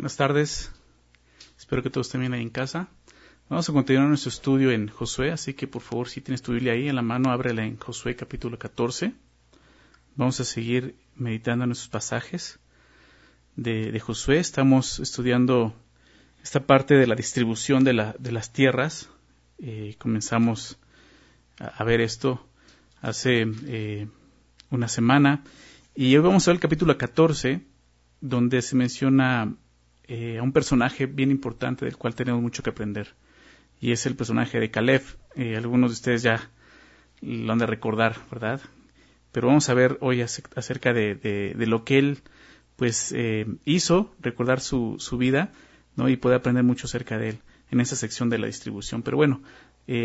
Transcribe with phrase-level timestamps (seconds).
[0.00, 0.72] Buenas tardes.
[1.58, 2.88] Espero que todos estén bien ahí en casa.
[3.50, 6.72] Vamos a continuar nuestro estudio en Josué, así que por favor, si tienes tu Biblia
[6.72, 9.12] ahí en la mano, ábrela en Josué capítulo 14.
[10.16, 12.58] Vamos a seguir meditando en nuestros pasajes
[13.56, 14.38] de, Josué.
[14.38, 15.74] Estamos estudiando
[16.42, 19.10] esta parte de la distribución de, las tierras.
[19.58, 20.78] Eh, comenzamos
[21.58, 22.48] a, ver esto
[23.02, 24.08] hace eh,
[24.70, 25.44] una semana.
[25.94, 27.60] Y hoy vamos a ver el capítulo 14,
[28.22, 29.58] donde se menciona
[30.12, 33.14] eh, a un personaje bien importante del cual tenemos mucho que aprender
[33.80, 35.02] y es el personaje de Caleb.
[35.36, 36.50] Eh, algunos de ustedes ya
[37.20, 38.60] lo han de recordar, ¿verdad?
[39.30, 42.18] Pero vamos a ver hoy acerca de, lo que él
[42.74, 45.52] pues eh, hizo, recordar su, su, vida,
[45.94, 46.08] ¿no?
[46.08, 47.38] Y poder aprender mucho acerca de él
[47.70, 49.02] en esa sección de la distribución.
[49.04, 49.40] Pero bueno,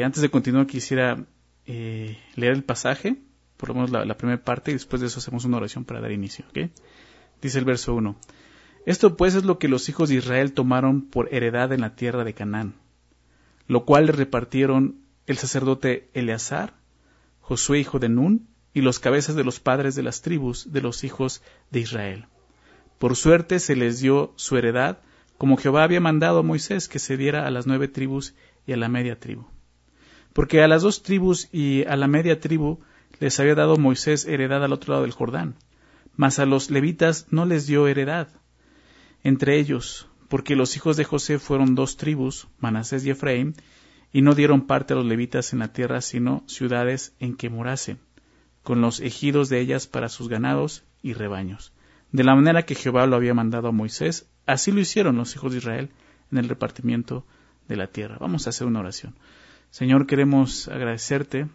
[0.04, 1.26] antes de continuar quisiera
[1.66, 2.18] leer
[2.54, 3.16] el pasaje,
[3.58, 6.12] por lo menos la, primera parte, y después de eso hacemos una oración para dar
[6.12, 6.70] inicio, ¿ok?
[7.42, 8.16] Dice el verso 1.
[8.86, 12.24] Esto pues es lo que los hijos de Israel tomaron por heredad en la tierra
[12.24, 12.76] de Canaán
[13.68, 16.74] lo cual le repartieron el sacerdote Eleazar,
[17.42, 21.04] Josué hijo de Nun, y los cabezas de los padres de las tribus de los
[21.04, 22.26] hijos de Israel.
[23.00, 25.00] Por suerte se les dio su heredad,
[25.38, 28.36] como Jehová había mandado a Moisés que se diera a las nueve tribus
[28.68, 29.46] y a la media tribu.
[30.34, 32.80] Porque a las dos tribus y a la media tribu
[33.20, 35.56] les había dado Moisés heredad al otro lado del Jordán,
[36.16, 38.28] mas a los levitas no les dio heredad.
[39.26, 43.56] Entre ellos, porque los hijos de José fueron dos tribus, Manasés y Efraín,
[44.14, 47.98] y no dieron parte a los levitas en la tierra, sino ciudades en que morasen,
[48.62, 51.74] con los ejidos de ellas para sus ganados y rebaños.
[52.12, 55.54] De la manera que Jehová lo había mandado a Moisés, así lo hicieron los hijos
[55.54, 55.90] de Israel
[56.32, 57.26] en el repartimiento
[57.68, 58.20] de la tierra.
[58.20, 59.16] Vamos a hacer una oración.
[59.72, 61.48] Señor, queremos agradecerte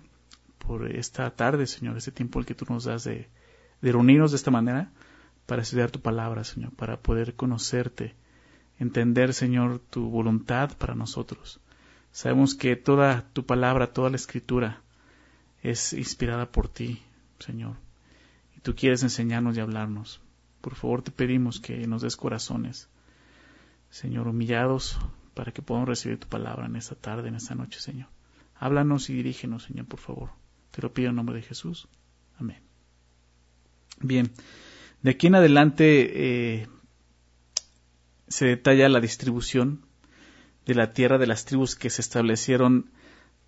[0.58, 3.28] por esta tarde, Señor, este tiempo el que tú nos das de,
[3.80, 4.90] de reunirnos de esta manera
[5.50, 8.14] para estudiar tu palabra, Señor, para poder conocerte
[8.78, 11.58] entender, Señor, tu voluntad para nosotros.
[12.12, 14.80] Sabemos que toda tu palabra, toda la escritura
[15.60, 17.02] es inspirada por ti,
[17.40, 17.74] Señor.
[18.56, 20.20] Y tú quieres enseñarnos y hablarnos.
[20.60, 22.88] Por favor, te pedimos que nos des corazones,
[23.90, 25.00] Señor, humillados
[25.34, 28.06] para que podamos recibir tu palabra en esta tarde, en esta noche, Señor.
[28.54, 30.30] Háblanos y dirígenos, Señor, por favor.
[30.70, 31.88] Te lo pido en nombre de Jesús.
[32.38, 32.62] Amén.
[33.98, 34.30] Bien,
[35.02, 36.10] de aquí en adelante
[36.60, 36.66] eh,
[38.28, 39.84] se detalla la distribución
[40.66, 42.90] de la tierra de las tribus que se establecieron,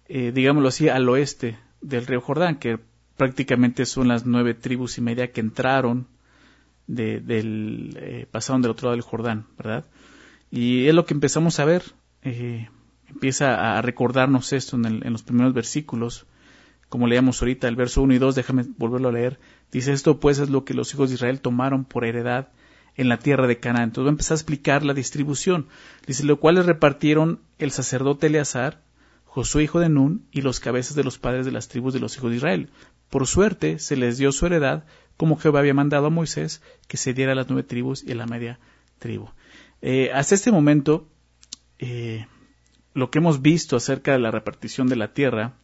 [0.06, 2.78] eh, digámoslo así, al oeste del río Jordán, que
[3.16, 6.08] prácticamente son las nueve tribus y media que entraron
[6.86, 9.84] del, eh, pasaron del otro lado del Jordán, ¿verdad?
[10.50, 11.82] Y es lo que empezamos a ver,
[12.22, 12.68] eh,
[13.08, 16.26] empieza a recordarnos esto en, los primeros versículos,
[16.92, 20.38] como leíamos ahorita, el verso 1 y 2, déjame volverlo a leer, dice esto pues
[20.38, 22.50] es lo que los hijos de Israel tomaron por heredad
[22.96, 23.84] en la tierra de Canaán.
[23.84, 25.68] Entonces va a empezar a explicar la distribución.
[26.06, 28.82] Dice, lo cual les repartieron el sacerdote Eleazar,
[29.24, 32.14] Josué hijo de Nun, y los cabezas de los padres de las tribus de los
[32.18, 32.68] hijos de Israel.
[33.08, 34.84] Por suerte se les dio su heredad,
[35.16, 38.16] como Jehová había mandado a Moisés que se diera a las nueve tribus y a
[38.16, 38.60] la media
[38.98, 39.30] tribu.
[39.80, 41.08] Eh, hasta este momento,
[41.78, 42.26] eh,
[42.92, 45.54] lo que hemos visto acerca de la repartición de la tierra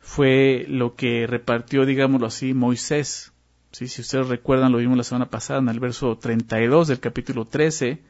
[0.00, 3.32] fue lo que repartió, digámoslo así, Moisés
[3.72, 8.02] si ustedes recuerdan, lo vimos la semana pasada en el verso 32 del capítulo 13.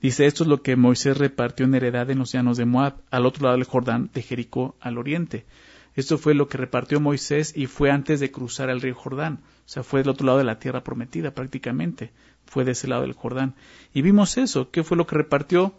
[0.00, 3.26] Dice, esto es lo que Moisés repartió en heredad en los llanos de Moab, al
[3.26, 5.44] otro lado del Jordán, de Jericó al oriente.
[5.94, 9.40] Esto fue lo que repartió Moisés y fue antes de cruzar el río Jordán.
[9.66, 12.12] O sea, fue del otro lado de la tierra prometida prácticamente.
[12.46, 13.54] Fue de ese lado del Jordán.
[13.92, 14.70] Y vimos eso.
[14.70, 15.74] ¿Qué fue lo que repartió?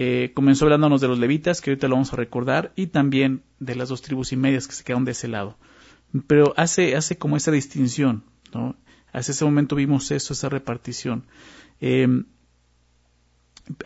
[0.00, 3.74] Eh, comenzó hablándonos de los levitas, que ahorita lo vamos a recordar, y también de
[3.74, 5.58] las dos tribus y medias que se quedaron de ese lado.
[6.28, 8.22] Pero hace, hace como esa distinción.
[8.54, 8.76] ¿no?
[9.12, 11.24] Hace ese momento vimos eso, esa repartición.
[11.80, 12.26] Em,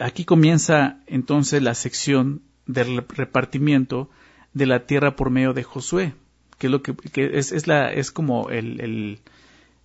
[0.01, 4.11] aquí comienza entonces la sección del repartimiento
[4.53, 6.13] de la tierra por medio de Josué,
[6.59, 9.21] que es lo que, es, la, es como el,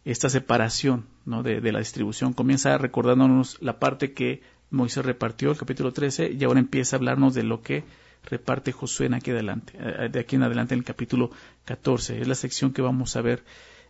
[0.04, 1.42] esta separación ¿no?
[1.42, 2.34] de, la distribución.
[2.34, 7.34] Comienza recordándonos la parte que Moisés repartió, el capítulo 13, y ahora empieza a hablarnos
[7.34, 7.84] de lo que
[8.24, 11.32] reparte Josué en aquí adelante, eh, de aquí en adelante en el capítulo
[11.66, 12.22] 14.
[12.22, 13.44] Es la sección que vamos a ver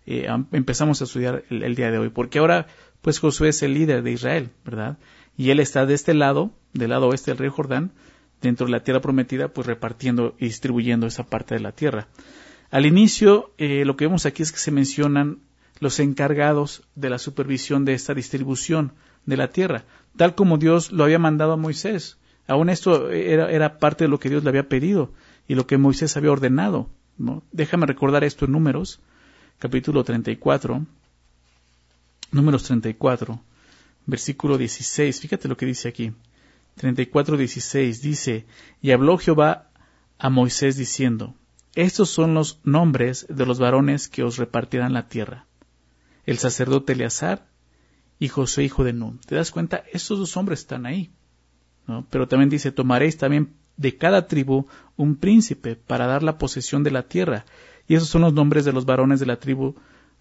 [0.09, 2.67] eh, empezamos a estudiar el, día de hoy, porque ahora
[3.01, 4.97] pues Josué es el líder de Israel, ¿verdad?
[5.35, 7.91] Y él está de este lado, del lado oeste del río Jordán,
[8.41, 12.07] dentro de la tierra prometida, pues repartiendo y distribuyendo esa parte de la tierra.
[12.71, 15.39] Al inicio, eh, lo que vemos aquí es que se mencionan
[15.79, 18.93] los encargados de la supervisión de esta distribución
[19.25, 19.83] de la tierra,
[20.17, 22.17] tal como Dios lo había mandado a Moisés.
[22.47, 25.11] Aún esto era, parte de lo que Dios le había pedido
[25.47, 26.89] y lo que Moisés había ordenado.
[27.51, 28.99] Déjame recordar esto en números
[29.59, 30.85] capítulo 34,
[32.31, 33.41] números 34,
[34.05, 35.19] versículo 16.
[35.19, 36.13] Fíjate lo que dice aquí.
[36.75, 38.45] 34, 16 dice,
[38.81, 39.69] y habló Jehová
[40.19, 41.33] a Moisés diciendo,
[41.73, 45.45] estos son los nombres de los varones que os repartirán la tierra.
[46.25, 47.47] El sacerdote Eleazar
[48.19, 49.19] y José hijo de Nun.
[49.19, 49.83] ¿Te das cuenta?
[49.91, 51.11] Estos dos hombres están ahí.
[51.87, 52.05] ¿no?
[52.09, 56.91] Pero también dice, tomaréis también de cada tribu un príncipe para dar la posesión de
[56.91, 57.45] la tierra.
[57.87, 59.75] Y esos son los nombres de los varones de la tribu,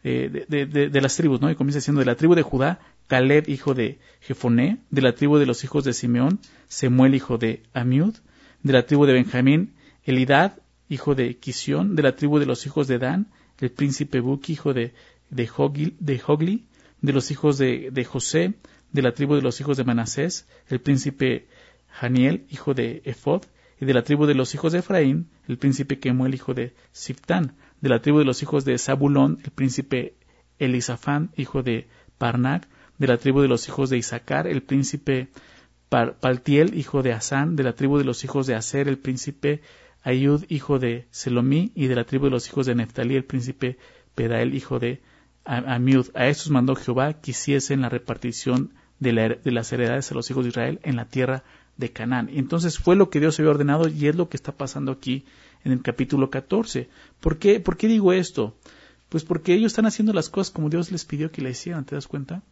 [0.04, 1.50] eh, de, las tribus, ¿no?
[1.50, 2.78] Y comienza siendo de la tribu de Judá,
[3.08, 6.38] Caleb, hijo de Jefoné, de la tribu de los hijos de Simeón,
[6.68, 8.14] Semuel, hijo de Amiud,
[8.62, 10.58] de la tribu de Benjamín, Elidad,
[10.88, 13.26] hijo de Quisión, de la tribu de los hijos de Dan,
[13.58, 14.92] el príncipe Buki, hijo de,
[15.30, 16.22] de, Hogli, de
[17.00, 18.54] los hijos de, de, José,
[18.92, 21.46] de la tribu de los hijos de Manasés, el príncipe
[21.88, 23.42] Janiel, hijo de Ephod,
[23.80, 27.56] y de la tribu de los hijos de Efraín, el príncipe Kemuel, hijo de Siftán,
[27.80, 30.14] de la tribu de los hijos de Zabulón, el príncipe
[30.58, 31.86] Elisafán, hijo de
[32.18, 35.28] Parnac, de la tribu de los hijos de Isaacar, el príncipe
[35.88, 39.60] Paltiel, hijo de Asán, de la tribu de los hijos de Aser, el príncipe
[40.02, 43.76] Ayud, hijo de Selomí, y de la tribu de los hijos de Neftalí, el príncipe
[44.14, 45.00] Pedael, hijo de
[45.46, 46.08] Amiud.
[46.14, 50.44] A estos mandó Jehová que hiciesen la repartición de, de, las heredades a los hijos
[50.44, 51.44] de Israel en la tierra
[51.76, 52.28] de Canaán.
[52.32, 55.24] Entonces fue lo que Dios había ordenado y es lo que está pasando aquí
[55.64, 56.88] en el capítulo 14.
[57.20, 58.56] ¿Por qué, ¿Por qué digo esto?
[59.08, 61.94] Pues porque ellos están haciendo las cosas como Dios les pidió que le hicieran, ¿te
[61.94, 62.42] das cuenta?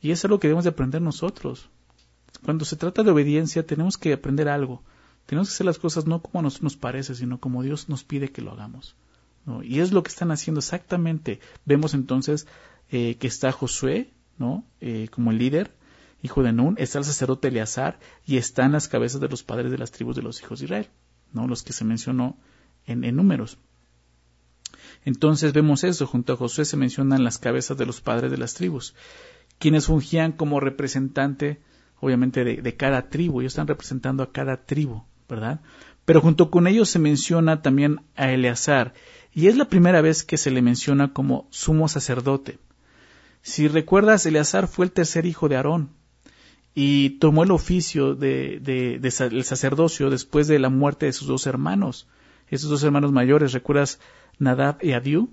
[0.00, 1.68] Y eso es lo que debemos de aprender nosotros.
[2.44, 4.82] Cuando se trata de obediencia tenemos que aprender algo.
[5.26, 8.30] Tenemos que hacer las cosas no como nos, nos parece, sino como Dios nos pide
[8.30, 8.96] que lo hagamos.
[9.62, 11.40] Y es lo que están haciendo exactamente.
[11.64, 12.46] Vemos entonces
[12.90, 14.64] eh, que está Josué, ¿no?
[14.80, 15.74] Eh, como el líder,
[16.22, 19.78] hijo de Nun, está el sacerdote Eleazar y están las cabezas de los padres de
[19.78, 20.88] las tribus de los hijos de Israel,
[21.32, 21.46] ¿no?
[21.46, 22.38] Los que se mencionó
[22.86, 23.58] en, en números.
[25.04, 28.54] Entonces vemos eso, junto a Josué se mencionan las cabezas de los padres de las
[28.54, 28.94] tribus,
[29.58, 31.60] quienes fungían como representante,
[32.00, 35.60] obviamente, de, de cada tribu, ellos están representando a cada tribu, ¿verdad?
[36.04, 38.94] Pero junto con ellos se menciona también a Eleazar,
[39.34, 42.58] y es la primera vez que se le menciona como sumo sacerdote.
[43.42, 45.90] Si recuerdas, Eleazar fue el tercer hijo de Aarón,
[46.74, 48.58] y tomó el oficio de,
[49.00, 52.08] del sacerdocio después de la muerte de sus dos hermanos.
[52.48, 54.00] Esos dos hermanos mayores, ¿recuerdas
[54.38, 55.30] Nadab y Abiú?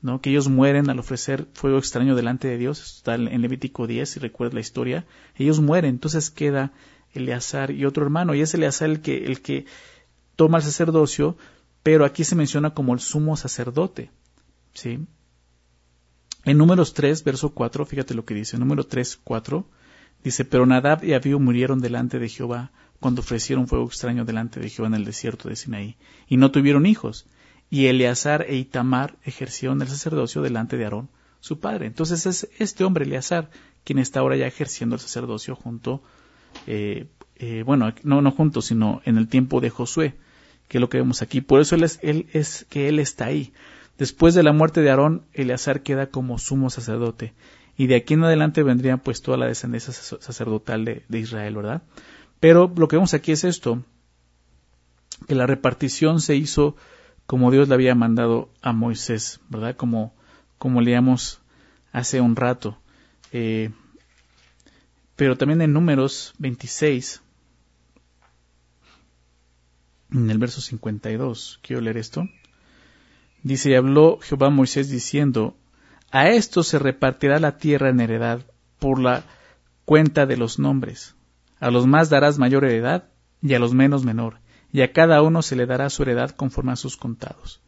[0.00, 0.20] ¿no?
[0.20, 4.20] que ellos mueren al ofrecer fuego extraño delante de Dios, está en Levítico 10, si
[4.20, 5.06] recuerdas la historia,
[5.36, 6.72] ellos mueren, entonces queda
[7.12, 9.66] Eleazar y otro hermano, y es Eleazar el que, el que
[10.36, 11.36] toma el sacerdocio,
[11.88, 14.10] pero aquí se menciona como el sumo sacerdote,
[14.74, 14.98] ¿sí?
[16.44, 19.66] En números 3, verso 4, fíjate lo que dice, número 3, 4,
[20.22, 24.68] Dice, pero Nadab y Abiú murieron delante de Jehová cuando ofrecieron fuego extraño delante de
[24.68, 25.96] Jehová en el desierto de Sinaí,
[26.28, 27.24] y no tuvieron hijos,
[27.70, 31.08] y Eleazar e Itamar ejercieron el sacerdocio delante de Aarón,
[31.40, 31.86] su padre.
[31.86, 33.48] Entonces es este hombre, Eleazar,
[33.84, 36.02] quien está ahora ya ejerciendo el sacerdocio junto,
[36.66, 37.06] eh,
[37.36, 40.16] eh, bueno, no, no junto, sino en el tiempo de Josué,
[40.68, 41.40] que es lo que vemos aquí.
[41.40, 41.82] Por eso él
[42.32, 43.52] es, que él está ahí.
[43.96, 47.32] Después de la muerte de Aarón, Eleazar queda como sumo sacerdote
[47.76, 51.82] y de aquí en adelante vendría pues toda la descendencia sacerdotal de, Israel, ¿verdad?
[52.40, 53.82] Pero lo que vemos aquí es esto,
[55.26, 56.76] que la repartición se hizo
[57.26, 59.76] como Dios le había mandado a Moisés, ¿verdad?
[59.76, 60.14] Como,
[60.58, 61.40] como leíamos
[61.92, 62.78] hace un rato.
[63.32, 63.70] Eh,
[65.14, 67.22] pero también en números 26,
[70.12, 72.28] en el verso 52, quiero leer esto.
[73.42, 75.56] Dice, y habló Jehová a Moisés diciendo,
[76.10, 78.40] a esto se repartirá la tierra en heredad
[78.78, 79.24] por la
[79.84, 81.14] cuenta de los nombres.
[81.60, 83.04] A los más darás mayor heredad
[83.42, 84.40] y a los menos menor,
[84.72, 87.60] y a cada uno se le dará su heredad conforme a sus contados.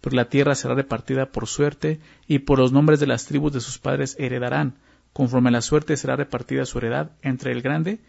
[0.00, 3.60] Pero la tierra será repartida por suerte, y por los nombres de las tribus de
[3.60, 4.78] sus padres heredarán,
[5.12, 8.00] conforme a la suerte será repartida su heredad entre el grande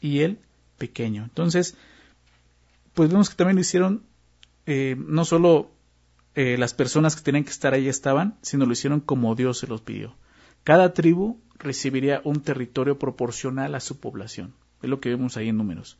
[0.00, 0.38] y el
[0.78, 1.24] pequeño.
[1.24, 1.76] Entonces,
[2.94, 4.02] pues vemos que también lo hicieron
[4.66, 5.70] eh, no solo
[6.34, 9.66] eh, las personas que tenían que estar ahí estaban, sino lo hicieron como Dios se
[9.66, 10.14] los pidió.
[10.64, 14.54] Cada tribu recibiría un territorio proporcional a su población.
[14.82, 15.98] Es lo que vemos ahí en números.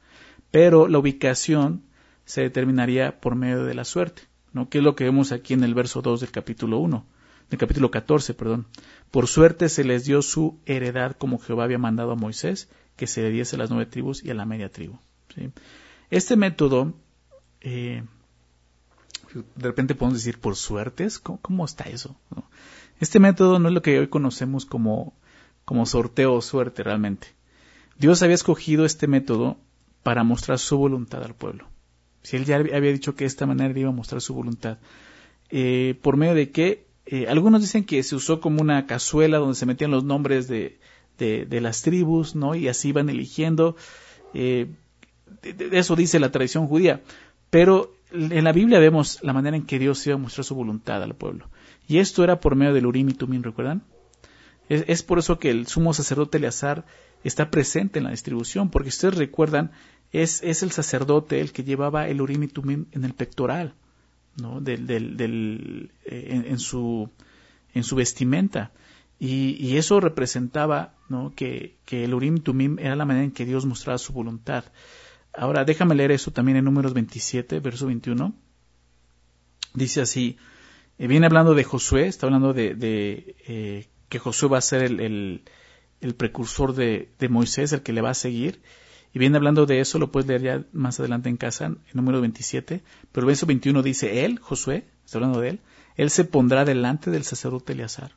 [0.51, 1.83] Pero la ubicación
[2.25, 4.23] se determinaría por medio de la suerte,
[4.53, 4.69] ¿no?
[4.69, 7.05] Que es lo que vemos aquí en el verso 2 del capítulo 1,
[7.51, 8.67] del capítulo 14, perdón.
[9.11, 13.23] Por suerte se les dio su heredad como Jehová había mandado a Moisés, que se
[13.23, 14.99] le diese a las nueve tribus y a la media tribu.
[16.13, 16.93] Este método
[17.63, 18.03] eh,
[19.33, 22.15] de repente podemos decir por suertes, ¿cómo, está eso?
[23.01, 25.15] Este método no es lo que hoy conocemos como,
[25.65, 27.29] como sorteo o suerte realmente.
[27.99, 29.57] Dios había escogido este método
[30.03, 31.67] para mostrar su voluntad al pueblo.
[32.23, 34.77] Si él ya había dicho que de esta manera iba a mostrar su voluntad.
[35.49, 36.87] Eh, ¿Por medio de qué?
[37.07, 40.79] Eh, algunos dicen que se usó como una cazuela donde se metían los nombres de,
[41.17, 42.55] de, las tribus, ¿no?
[42.55, 43.77] Y así iban eligiendo.
[45.43, 47.03] Eso dice la tradición judía.
[47.51, 51.03] Pero en la Biblia vemos la manera en que Dios iba a mostrar su voluntad
[51.03, 51.49] al pueblo.
[51.89, 53.83] Y esto era por medio del Urim y Tumim, ¿recuerdan?
[54.69, 56.87] Es, por eso que el sumo sacerdote Eleazar
[57.25, 59.73] está presente en la distribución, porque ustedes recuerdan,
[60.13, 63.75] es, es el sacerdote el que llevaba el Urim y Tumim en el pectoral,
[64.41, 64.61] ¿no?
[64.61, 67.11] Del, del, eh, en, su,
[67.75, 68.73] en su vestimenta.
[69.19, 71.33] Y, eso representaba ¿no?
[71.37, 74.65] que, que el Urim y Tumim era la manera en que Dios mostraba su voluntad.
[75.35, 78.35] Ahora déjame leer eso también en números 27, verso 21.
[79.75, 80.37] Dice así,
[80.99, 85.43] eh, viene hablando de Josué, está hablando de, eh, que Josué va a ser el,
[86.17, 88.61] precursor de, Moisés, el que le va a seguir.
[89.15, 92.21] Y viene hablando de eso, lo puedes leer ya más adelante en casa, en número
[92.21, 92.83] 27.
[93.13, 95.61] Pero el verso 21 dice, él, Josué, está hablando de él,
[95.97, 98.13] él se pondrá delante del sacerdote Eleazar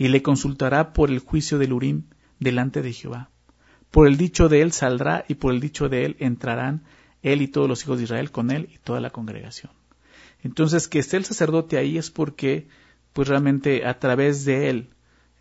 [0.00, 2.04] y le consultará por el juicio del Urim
[2.38, 3.30] delante de Jehová.
[3.90, 6.82] Por el dicho de él saldrá y por el dicho de él entrarán
[7.22, 9.72] él y todos los hijos de Israel con él y toda la congregación.
[10.42, 12.66] Entonces, que esté el sacerdote ahí es porque,
[13.12, 14.90] pues realmente a través de él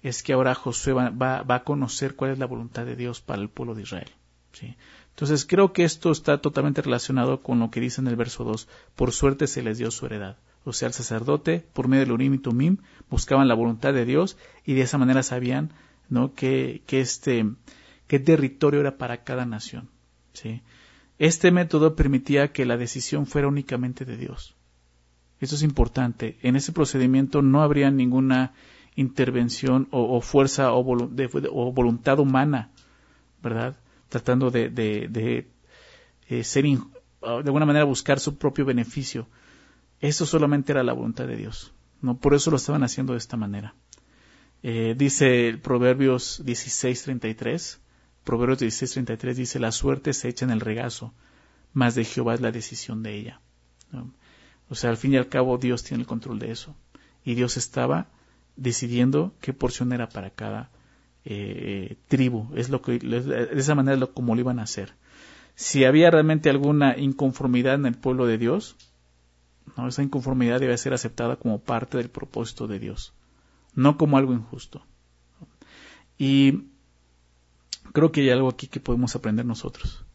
[0.02, 3.42] es que ahora Josué va, va, a conocer cuál es la voluntad de Dios para
[3.42, 4.10] el pueblo de Israel.
[4.52, 4.76] ¿sí?
[5.12, 8.68] Entonces, creo que esto está totalmente relacionado con lo que dice en el verso 2.
[8.96, 10.38] Por suerte se les dio su heredad.
[10.64, 12.78] O sea, el sacerdote, por medio del Urim y Tumim,
[13.10, 15.72] buscaban la voluntad de Dios y de esa manera sabían
[16.10, 16.34] ¿no?
[16.34, 17.46] que, que este,
[18.10, 19.88] qué territorio era para cada nación.
[20.34, 20.62] ¿sí?
[21.20, 24.56] Este método permitía que la decisión fuera únicamente de Dios.
[25.40, 26.38] Eso es importante.
[26.42, 28.54] En ese procedimiento no habría ninguna
[28.96, 32.72] intervención o, fuerza o, voluntad humana,
[33.44, 33.78] ¿verdad?
[34.10, 35.46] Tratando de,
[36.28, 36.80] eh, ser, de
[37.22, 39.28] alguna manera buscar su propio beneficio.
[40.02, 41.74] Eso solamente era la voluntad de Dios.
[42.02, 43.76] No, por eso lo estaban haciendo de esta manera.
[44.64, 47.80] Eh, dice Proverbios 16:33,
[48.24, 51.14] Proverbios 16:33 dice, la suerte se echa en el regazo,
[51.74, 53.42] mas de Jehová es la decisión de ella.
[54.70, 56.76] O sea, al fin y al cabo Dios tiene el control de eso.
[57.24, 58.08] Y Dios estaba
[58.56, 60.70] decidiendo qué porción era para cada
[61.26, 62.48] eh, tribu.
[62.56, 64.94] Es lo que, de esa manera es lo, como lo iban a hacer.
[65.56, 68.76] Si había realmente alguna inconformidad en el pueblo de Dios,
[69.76, 69.88] ¿no?
[69.88, 73.14] esa inconformidad debe ser aceptada como parte del propósito de Dios,
[73.76, 74.86] no como algo injusto.
[76.18, 76.69] Y
[77.94, 80.06] creo que hay algo aquí que podemos aprender nosotros.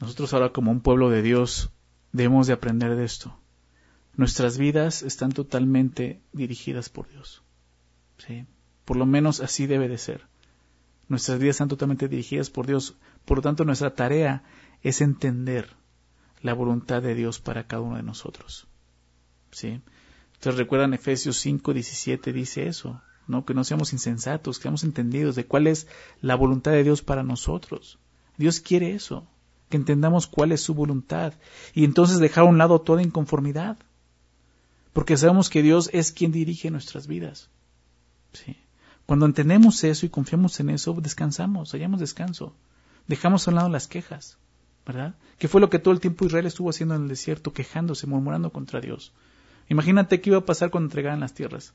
[0.00, 1.70] Nosotros ahora como un pueblo de Dios
[2.12, 3.36] debemos de aprender de esto.
[4.14, 7.42] Nuestras vidas están totalmente dirigidas por Dios.
[8.18, 8.46] ¿sí?
[8.84, 10.26] Por lo menos así debe de ser.
[11.08, 12.96] Nuestras vidas están totalmente dirigidas por Dios.
[13.24, 14.42] Por lo tanto, nuestra tarea
[14.82, 15.70] es entender
[16.42, 18.66] la voluntad de Dios para cada uno de nosotros.
[19.50, 19.80] ¿sí?
[20.34, 23.00] Entonces recuerdan Efesios 5, 17 dice eso.
[23.46, 25.86] Que no seamos insensatos, que seamos entendidos de cuál es
[26.22, 27.98] la voluntad de Dios para nosotros.
[28.38, 29.26] Dios quiere eso,
[29.68, 31.34] que entendamos cuál es su voluntad
[31.74, 33.76] y entonces dejar a un lado toda inconformidad,
[34.94, 37.50] porque sabemos que Dios es quien dirige nuestras vidas.
[39.04, 42.54] Cuando entendemos eso y confiamos en eso, descansamos, hallamos descanso,
[43.06, 44.38] dejamos a un lado las quejas,
[44.86, 45.16] ¿verdad?
[45.38, 48.50] Que fue lo que todo el tiempo Israel estuvo haciendo en el desierto, quejándose, murmurando
[48.50, 49.12] contra Dios.
[49.68, 51.74] Imagínate qué iba a pasar cuando entregaran las tierras.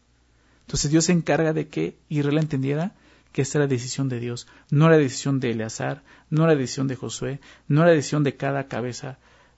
[0.63, 2.95] Entonces Dios se encarga de que Israel entendiera
[3.31, 6.87] que esta era la decisión de Dios, no era decisión de Eleazar, no era decisión
[6.87, 9.17] de Josué, no era decisión de cada cabeza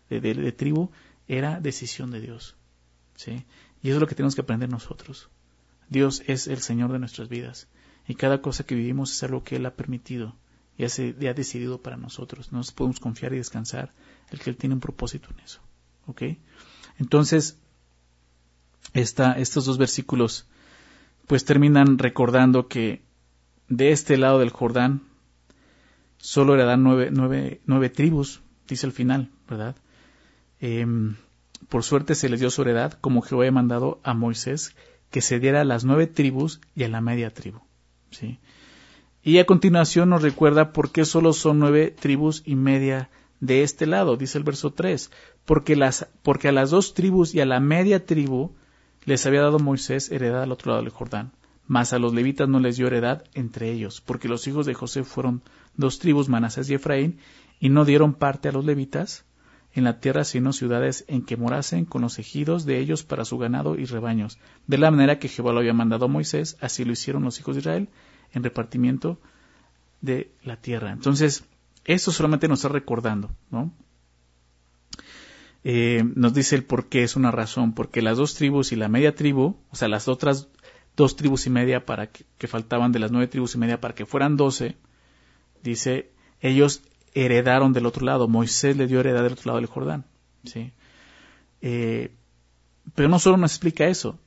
[0.09, 0.91] de, tribu,
[1.27, 2.55] era decisión de Dios.
[3.15, 3.45] ¿sí?
[3.83, 5.29] Y eso es lo que tenemos que aprender nosotros.
[5.89, 7.67] Dios es el Señor de nuestras vidas
[8.07, 10.35] y cada cosa que vivimos es algo que Él ha permitido
[10.77, 12.51] y, ha decidido para nosotros.
[12.51, 13.93] Nos podemos confiar y descansar
[14.31, 15.59] el que Él tiene un propósito en eso.
[16.07, 16.23] ¿Ok?
[16.97, 17.57] Entonces,
[18.93, 20.47] estos dos versículos
[21.27, 23.01] pues terminan recordando que
[23.67, 25.01] de este lado del Jordán
[26.17, 29.75] solo heredan nueve, nueve, nueve tribus, dice el final, ¿verdad?
[30.59, 31.15] Em,
[31.69, 34.75] por suerte se les dio su heredad, como Jehová había mandado a Moisés
[35.11, 37.59] que se diera a las nueve tribus y a la media tribu.
[38.11, 38.39] ¿sí?
[39.23, 43.85] Y a continuación nos recuerda por qué solo son nueve tribus y media de este
[43.85, 45.11] lado, dice el verso 3,
[45.45, 48.55] porque, las, porque a las dos tribus y a la media tribu
[49.05, 51.31] les había dado Moisés heredad al otro lado del Jordán,
[51.67, 55.03] mas a los levitas no les dio heredad entre ellos, porque los hijos de José
[55.03, 55.41] fueron
[55.75, 57.19] dos tribus, Manasés y Efraín,
[57.59, 59.25] y no dieron parte a los levitas
[59.73, 63.37] en la tierra sino ciudades en que morasen con los ejidos de ellos para su
[63.37, 66.93] ganado y rebaños, de la manera que Jehová lo había mandado a Moisés, así lo
[66.93, 67.89] hicieron los hijos de Israel
[68.33, 69.19] en repartimiento
[70.01, 70.91] de la tierra.
[70.91, 71.45] Entonces,
[71.83, 73.71] esto solamente nos está recordando, ¿no?
[75.67, 78.87] Eh, nos dice el por qué es una razón, porque las dos tribus y la
[78.87, 80.47] media tribu, o sea, las otras
[80.95, 84.05] dos tribus y media para que, faltaban de las nueve tribus y media para que
[84.05, 84.77] fueran doce,
[85.63, 86.83] dice, ellos
[87.15, 90.05] heredaron del otro lado, Moisés le dio heredad del otro lado del Jordán.
[90.43, 90.71] ¿sí?
[91.61, 92.11] Eh,
[92.93, 94.19] pero no solo nos explica eso,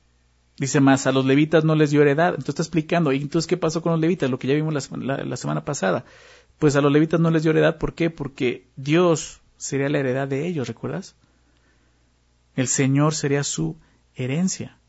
[0.57, 3.55] dice más, a los levitas no les dio heredad, entonces está explicando, ¿y entonces qué
[3.55, 4.29] pasó con los levitas?
[4.29, 6.03] Lo que ya vimos la, semana pasada.
[6.57, 8.09] Pues a los levitas no les dio heredad, ¿por qué?
[8.09, 11.15] Porque Dios sería la heredad de ellos, ¿recuerdas?
[12.59, 13.77] El Señor sería su
[14.15, 14.79] herencia.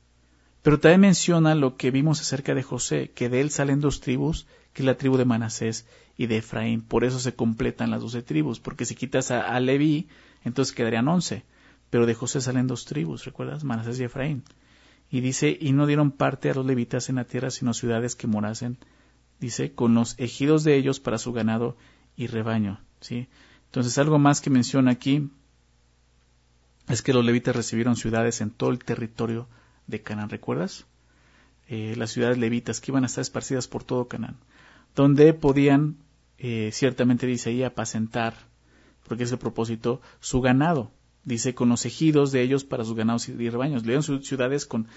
[0.60, 4.48] Pero también menciona lo que vimos acerca de José, que de él salen dos tribus,
[4.72, 5.86] que es la tribu de Manasés
[6.16, 6.80] y de Efraín.
[6.80, 10.08] Por eso se completan las doce tribus, porque si quitas a, Leví,
[10.42, 11.44] entonces quedarían once.
[11.90, 13.62] Pero de José salen dos tribus, ¿recuerdas?
[13.62, 14.42] Manasés y Efraín.
[15.08, 18.26] Y dice, y no dieron parte a los levitas en la tierra, sino ciudades que
[18.26, 18.78] morasen,
[19.38, 21.76] dice, con los ejidos de ellos para su ganado
[22.16, 22.80] y rebaño.
[23.00, 23.28] ¿sí?
[23.66, 25.30] Entonces, algo más que menciona aquí
[26.88, 29.48] es que los levitas recibieron ciudades en todo el territorio
[29.86, 30.86] de Canaán, ¿recuerdas?
[31.68, 34.36] Eh, las ciudades levitas que iban a estar esparcidas por todo Canaán,
[34.94, 35.96] donde podían
[36.42, 38.34] eh, ciertamente dice ahí apacentar,
[39.06, 40.90] porque es el propósito, su ganado.
[41.22, 43.82] Dice con los ejidos de ellos para sus ganados y rebaños.
[43.82, 44.88] Le dieron ciudades con,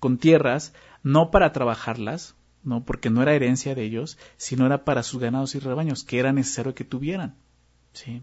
[0.00, 5.04] con tierras, no para trabajarlas, no porque no era herencia de ellos, sino era para
[5.04, 7.36] sus ganados y rebaños, que era necesario que tuvieran.
[7.92, 8.22] ¿sí?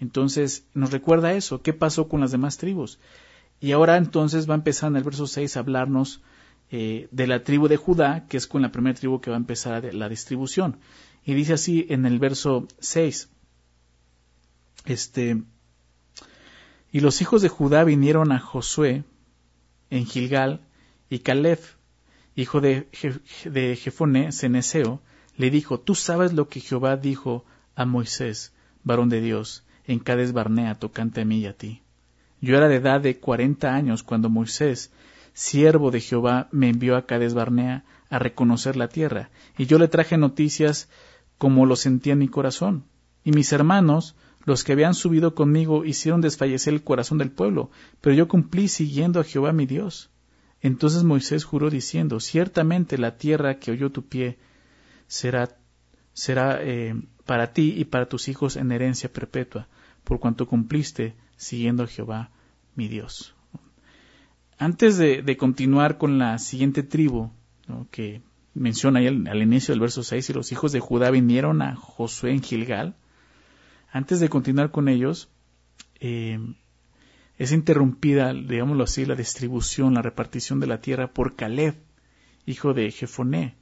[0.00, 2.98] Entonces, nos recuerda eso, qué pasó con las demás tribus.
[3.60, 6.22] Y ahora entonces va a empezar en el verso 6 a hablarnos
[6.70, 9.40] eh, de la tribu de Judá, que es con la primera tribu que va a
[9.40, 10.78] empezar la distribución.
[11.24, 13.28] Y dice así en el verso 6.
[14.86, 15.42] Este,
[16.90, 19.04] y los hijos de Judá vinieron a Josué
[19.90, 20.60] en Gilgal,
[21.10, 21.58] y Caleb,
[22.36, 22.88] hijo de,
[23.44, 25.02] de Jefoné, Ceneseo,
[25.36, 28.52] le dijo, tú sabes lo que Jehová dijo a Moisés,
[28.84, 31.82] varón de Dios, en Cades Barnea, tocante a mí y a ti.
[32.40, 34.92] Yo era de edad de cuarenta años cuando Moisés,
[35.32, 39.88] siervo de Jehová, me envió a Cades Barnea a reconocer la tierra, y yo le
[39.88, 40.88] traje noticias
[41.38, 42.84] como lo sentía en mi corazón.
[43.24, 48.14] Y mis hermanos, los que habían subido conmigo, hicieron desfallecer el corazón del pueblo, pero
[48.14, 50.08] yo cumplí siguiendo a Jehová mi Dios.
[50.62, 54.38] Entonces Moisés juró diciendo, ciertamente la tierra que oyó tu pie
[55.08, 55.56] será,
[56.12, 56.94] será eh,
[57.26, 59.66] para ti y para tus hijos en herencia perpetua,
[60.04, 62.30] por cuanto cumpliste siguiendo a Jehová
[62.74, 63.34] mi Dios.
[64.58, 67.30] Antes de, continuar con la siguiente tribu,
[67.90, 68.20] que
[68.52, 72.32] menciona ahí al, inicio del verso 6, y los hijos de Judá vinieron a Josué
[72.32, 72.94] en Gilgal.
[73.90, 75.30] Antes de continuar con ellos,
[75.98, 76.38] eh,
[77.38, 81.76] es interrumpida, digámoslo así, la distribución, la repartición de la tierra por Caleb,
[82.44, 83.56] hijo de Jefoné.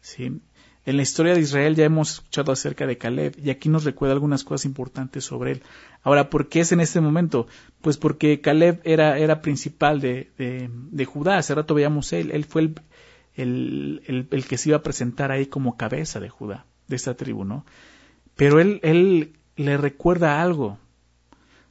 [0.00, 0.40] ¿sí?
[0.88, 4.14] En la historia de Israel ya hemos escuchado acerca de Caleb y aquí nos recuerda
[4.14, 5.62] algunas cosas importantes sobre él.
[6.02, 7.46] Ahora, ¿por qué es en este momento?
[7.82, 11.36] Pues porque Caleb era, era principal de, de, Judá.
[11.36, 12.30] Hace rato veíamos él.
[12.30, 12.74] Él fue el,
[13.34, 17.44] el, el, que se iba a presentar ahí como cabeza de Judá, de esta tribu,
[17.44, 17.66] ¿no?
[18.34, 20.78] Pero él, él le recuerda algo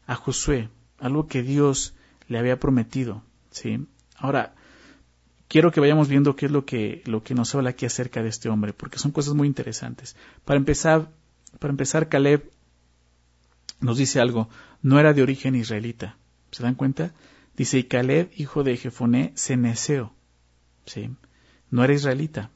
[0.06, 1.96] a Josué, algo que Dios
[2.28, 3.84] le había prometido, ¿sí?
[4.16, 4.54] Ahora,
[5.48, 8.30] quiero que vayamos viendo qué es lo que, lo que nos habla aquí acerca de
[8.30, 10.16] este hombre, porque son cosas muy interesantes.
[10.46, 11.12] Para empezar,
[11.60, 12.52] para empezar, Caleb
[13.80, 14.50] nos dice algo,
[14.82, 16.18] no era de origen israelita.
[16.52, 17.14] ¿Se dan cuenta?
[17.56, 20.14] Dice, y Caleb, hijo de Jefoné, ceneseo.
[20.86, 21.10] ¿Sí?
[21.70, 22.50] no era israelita.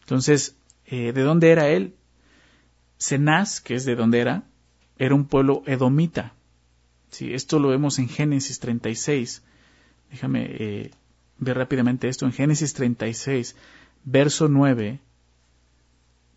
[0.00, 0.56] Entonces,
[0.86, 1.94] eh, ¿de dónde era él?
[2.98, 4.44] Cenaz, que es de dónde era,
[4.98, 6.34] era un pueblo edomita.
[7.10, 9.42] Sí, esto lo vemos en Génesis 36.
[10.10, 10.90] Déjame eh,
[11.38, 12.26] ver rápidamente esto.
[12.26, 13.56] En Génesis 36,
[14.04, 15.00] verso 9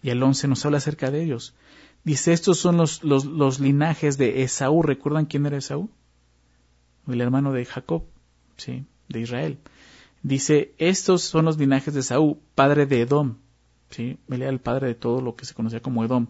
[0.06, 1.56] y el 11 nos habla acerca de ellos.
[2.04, 4.84] Dice, estos son los, linajes de Esaú.
[4.84, 5.90] ¿Recuerdan quién era Esaú?
[7.08, 8.04] El hermano de Jacob,
[8.58, 9.58] sí, de Israel.
[10.22, 13.38] Dice, estos son los linajes de Saúl, padre de Edom.
[13.90, 14.20] ¿Sí?
[14.30, 16.28] era el padre de todo lo que se conocía como Edom,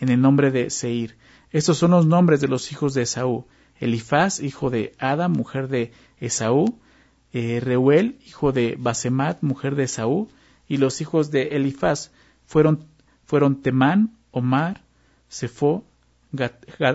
[0.00, 1.16] en el nombre de Seir.
[1.52, 3.46] Estos son los nombres de los hijos de Esaú.
[3.78, 6.80] Elifaz, hijo de Ada, mujer de Esaú.
[7.32, 10.28] Eh, Reuel, hijo de Basemat, mujer de Esaú.
[10.68, 12.10] Y los hijos de Elifaz
[12.46, 12.84] fueron,
[13.24, 14.82] fueron Temán, Omar,
[15.28, 15.84] Sefo,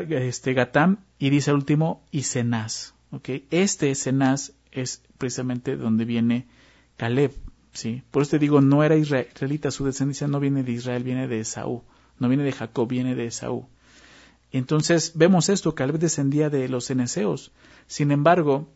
[0.09, 2.93] este, Gatam, y dice el último, y Cenaz.
[3.11, 3.47] ¿okay?
[3.51, 6.47] Este Cenaz es precisamente donde viene
[6.97, 7.31] Caleb.
[7.73, 8.03] ¿sí?
[8.11, 11.39] Por eso te digo, no era israelita, su descendencia no viene de Israel, viene de
[11.39, 11.83] Esaú.
[12.19, 13.67] No viene de Jacob, viene de Esaú.
[14.51, 17.51] Entonces vemos esto, Caleb descendía de los eneseos.
[17.85, 18.69] Sin embargo,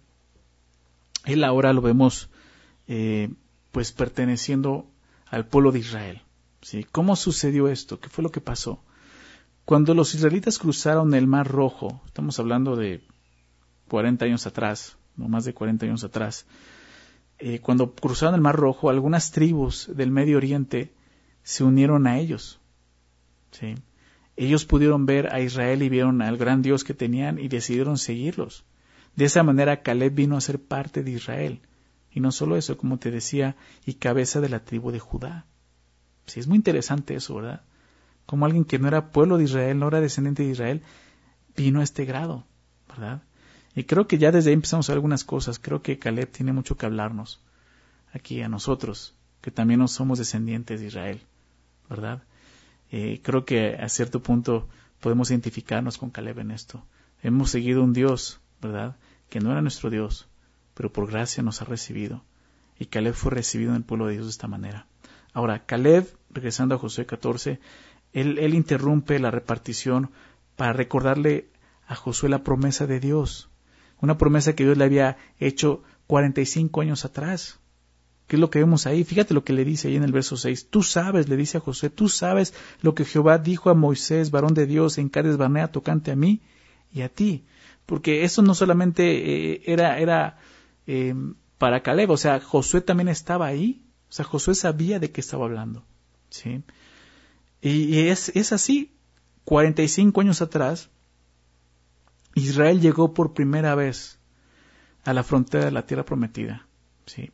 [1.25, 2.29] él ahora lo vemos
[2.87, 3.29] eh,
[3.71, 4.87] pues perteneciendo
[5.27, 6.21] al pueblo de Israel.
[6.61, 6.85] ¿sí?
[6.91, 7.99] ¿Cómo sucedió esto?
[7.99, 8.83] ¿Qué fue lo que pasó?
[9.65, 13.01] Cuando los israelitas cruzaron el Mar Rojo, estamos hablando de
[13.87, 16.45] 40 años atrás, no más de 40 años atrás,
[17.39, 20.93] eh, cuando cruzaron el Mar Rojo, algunas tribus del Medio Oriente
[21.43, 22.59] se unieron a ellos.
[23.51, 23.75] ¿sí?
[24.35, 28.63] Ellos pudieron ver a Israel y vieron al gran Dios que tenían y decidieron seguirlos.
[29.15, 31.61] De esa manera Caleb vino a ser parte de Israel.
[32.11, 35.45] Y no solo eso, como te decía, y cabeza de la tribu de Judá.
[36.25, 37.61] Sí, es muy interesante eso, ¿verdad?
[38.25, 40.81] Como alguien que no era pueblo de Israel, no era descendiente de Israel,
[41.55, 42.45] vino a este grado,
[42.87, 43.23] ¿verdad?
[43.75, 45.59] Y creo que ya desde ahí empezamos a ver algunas cosas.
[45.59, 47.41] Creo que Caleb tiene mucho que hablarnos
[48.13, 51.21] aquí a nosotros, que también no somos descendientes de Israel,
[51.89, 52.23] ¿verdad?
[52.91, 54.67] Eh, creo que a cierto punto
[54.99, 56.85] podemos identificarnos con Caleb en esto.
[57.23, 58.95] Hemos seguido un Dios, ¿verdad?
[59.29, 60.27] Que no era nuestro Dios,
[60.73, 62.23] pero por gracia nos ha recibido.
[62.79, 64.87] Y Caleb fue recibido en el pueblo de Dios de esta manera.
[65.33, 67.59] Ahora, Caleb, regresando a Josué 14,
[68.13, 70.11] él, interrumpe la repartición
[70.55, 71.49] para recordarle
[71.87, 73.49] a Josué la promesa de Dios.
[74.01, 77.59] Una promesa que Dios le había hecho 45 años atrás.
[78.27, 79.03] ¿Qué es lo que vemos ahí?
[79.03, 80.67] Fíjate lo que le dice ahí en el verso 6.
[80.69, 84.53] Tú sabes, le dice a Josué, tú sabes lo que Jehová dijo a Moisés, varón
[84.53, 86.41] de Dios, en Cades Barnea, tocante a mí
[86.93, 87.45] y a ti.
[87.85, 90.37] Porque eso no solamente eh, era,
[90.87, 91.13] eh,
[91.57, 93.83] para Caleb, o sea, Josué también estaba ahí.
[94.09, 95.85] O sea, Josué sabía de qué estaba hablando.
[96.29, 96.63] ¿sí?
[97.61, 98.95] Y, es, es así.
[99.45, 100.89] 45 años atrás,
[102.35, 104.19] Israel llegó por primera vez
[105.03, 106.67] a la frontera de la tierra prometida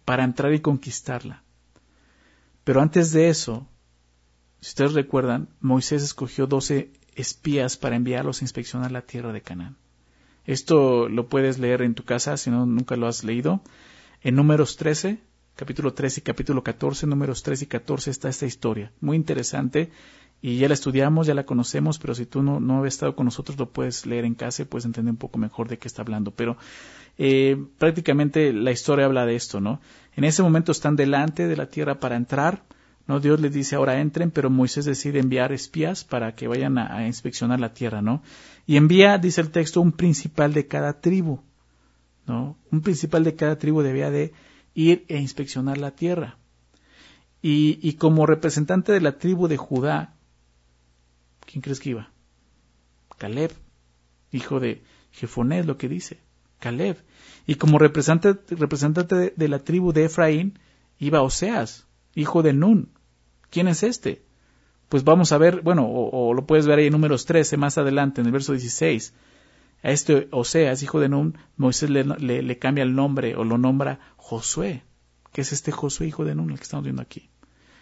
[0.06, 1.44] para entrar y conquistarla.
[2.64, 3.68] Pero antes de eso,
[4.60, 9.78] si ustedes recuerdan, Moisés escogió doce espías para enviarlos a inspeccionar la tierra de Canaán.
[10.48, 13.62] Esto lo puedes leer en tu casa si no nunca lo has leído.
[14.22, 15.20] En números 13,
[15.58, 18.94] capítulo 13 y capítulo 14, números 13 y 14 está esta historia.
[19.02, 19.92] Muy interesante
[20.42, 23.26] y ya la estudiamos, ya la conocemos, pero si tú no, no has estado con
[23.26, 26.02] nosotros lo puedes leer en casa y puedes entender un poco mejor de qué está
[26.02, 26.32] hablando.
[26.32, 26.56] Pero
[27.18, 29.82] eh, prácticamente la historia habla de esto, ¿no?
[30.16, 32.64] En ese momento están delante de la tierra para entrar,
[33.08, 33.20] ¿no?
[33.20, 37.60] Dios les dice ahora entren, pero Moisés decide enviar espías para que vayan a, inspeccionar
[37.60, 38.22] la tierra, ¿no?
[38.66, 41.42] Y envía, dice el texto, un principal de cada tribu,
[42.26, 42.58] ¿no?
[42.72, 44.34] Un principal de cada tribu debía de
[44.74, 46.38] ir e inspeccionar la tierra.
[47.42, 50.16] Y, y como representante de la tribu de Judá,
[51.46, 52.12] ¿quién crees que iba?
[53.18, 53.52] Caleb,
[54.32, 56.20] hijo de Jefonés, lo que dice.
[56.60, 56.98] Caleb.
[57.46, 60.60] Y como representante, representante de, la tribu de Efraín
[61.00, 62.90] iba Oseas, hijo de Nun.
[63.50, 64.24] ¿Quién es este?
[64.90, 68.22] Pues vamos a ver, bueno, o, lo puedes ver ahí en números 13 más adelante,
[68.22, 69.14] en el verso 16.
[69.84, 74.84] A este Oseas, hijo de Nun, Moisés le, cambia el nombre o lo nombra Josué,
[75.34, 77.30] que es este Josué, hijo de Nun, el que estamos viendo aquí.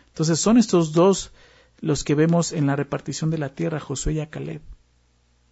[0.07, 1.31] Entonces son estos dos
[1.79, 4.61] los que vemos en la repartición de la tierra, Josué y Caleb.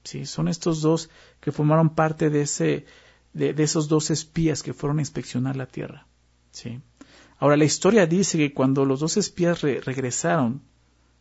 [0.04, 2.86] Sí, son estos dos que formaron parte de ese,
[3.34, 6.08] de, esos dos espías que fueron a inspeccionar la tierra.
[6.52, 6.82] ¿sí?
[7.44, 10.62] Ahora, la historia dice que cuando los dos espías regresaron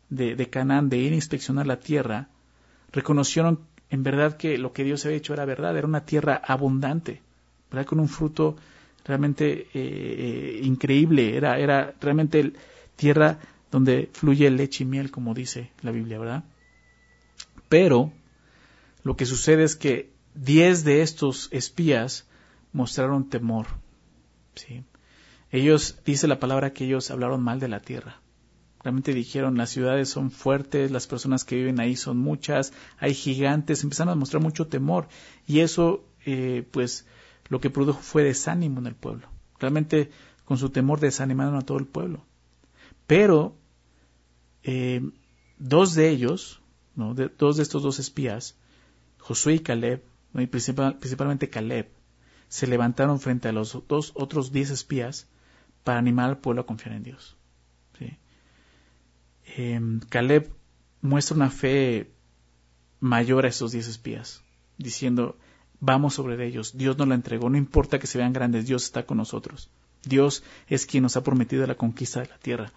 [0.09, 2.29] de, de Canaán de ir a inspeccionar la tierra,
[2.93, 3.59] reconocieron
[3.91, 7.21] en verdad que lo que Dios había hecho era verdad, era una tierra abundante,
[7.73, 7.87] ¿verdad?
[7.87, 8.55] con un fruto
[9.05, 12.53] realmente eh, eh, increíble, era, era realmente
[12.95, 13.41] tierra
[13.73, 16.45] donde fluye leche y miel, como dice la Biblia, ¿verdad?
[17.69, 18.13] Pero
[19.03, 22.29] lo que sucede es que diez de estos espías
[22.73, 23.67] mostraron temor.
[24.55, 24.85] ¿sí?
[25.53, 28.23] Ellos, dice la palabra que ellos hablaron mal de la tierra.
[28.83, 33.85] Realmente dijeron, las ciudades son fuertes, las personas que viven ahí son muchas, hay gigantes,
[33.85, 35.09] empezaron a mostrar mucho temor.
[35.47, 37.07] Y eso, eh, pues,
[37.51, 39.29] lo que produjo fue desánimo en el pueblo.
[39.61, 40.11] Realmente,
[40.47, 42.25] con su temor desanimaron a todo el pueblo.
[43.07, 43.55] Pero,
[44.63, 45.03] eh,
[45.59, 46.63] dos de ellos,
[46.97, 47.15] ¿no?
[47.15, 48.57] dos de estos dos espías,
[49.19, 50.03] Josué y Caleb,
[50.35, 51.91] y principalmente Caleb,
[52.49, 55.29] se levantaron frente a los dos otros diez espías
[55.85, 57.37] para animar al pueblo a confiar en Dios.
[59.55, 60.51] Em, Caleb
[61.03, 62.11] muestra una fe
[63.01, 64.43] mayor a esos diez espías,
[64.79, 65.37] diciendo,
[65.81, 69.05] vamos sobre ellos, Dios nos la entregó, no importa que se vean grandes, Dios está
[69.05, 69.69] con nosotros.
[70.05, 72.73] Dios es quien nos ha prometido la conquista de la tierra.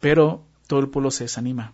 [0.00, 1.72] Pero todo el pueblo se desanima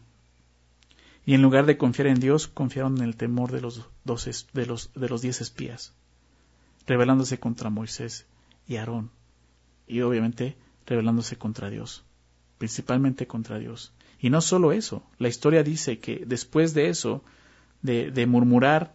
[1.30, 4.66] y en lugar de confiar en Dios, confiaron en el temor de los, dos, de
[4.66, 5.92] los, de los diez espías,
[6.86, 8.26] rebelándose contra Moisés
[8.66, 9.10] y Aarón,
[9.90, 12.04] y obviamente rebelándose contra Dios,
[12.58, 13.92] principalmente contra Dios.
[14.20, 17.22] Y no solo eso, la historia dice que después de eso,
[17.82, 18.94] de, murmurar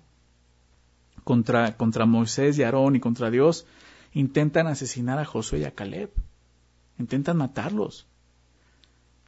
[1.23, 3.65] contra, contra Moisés y Aarón y contra Dios,
[4.13, 6.11] intentan asesinar a Josué y a Caleb,
[6.99, 8.05] intentan matarlos.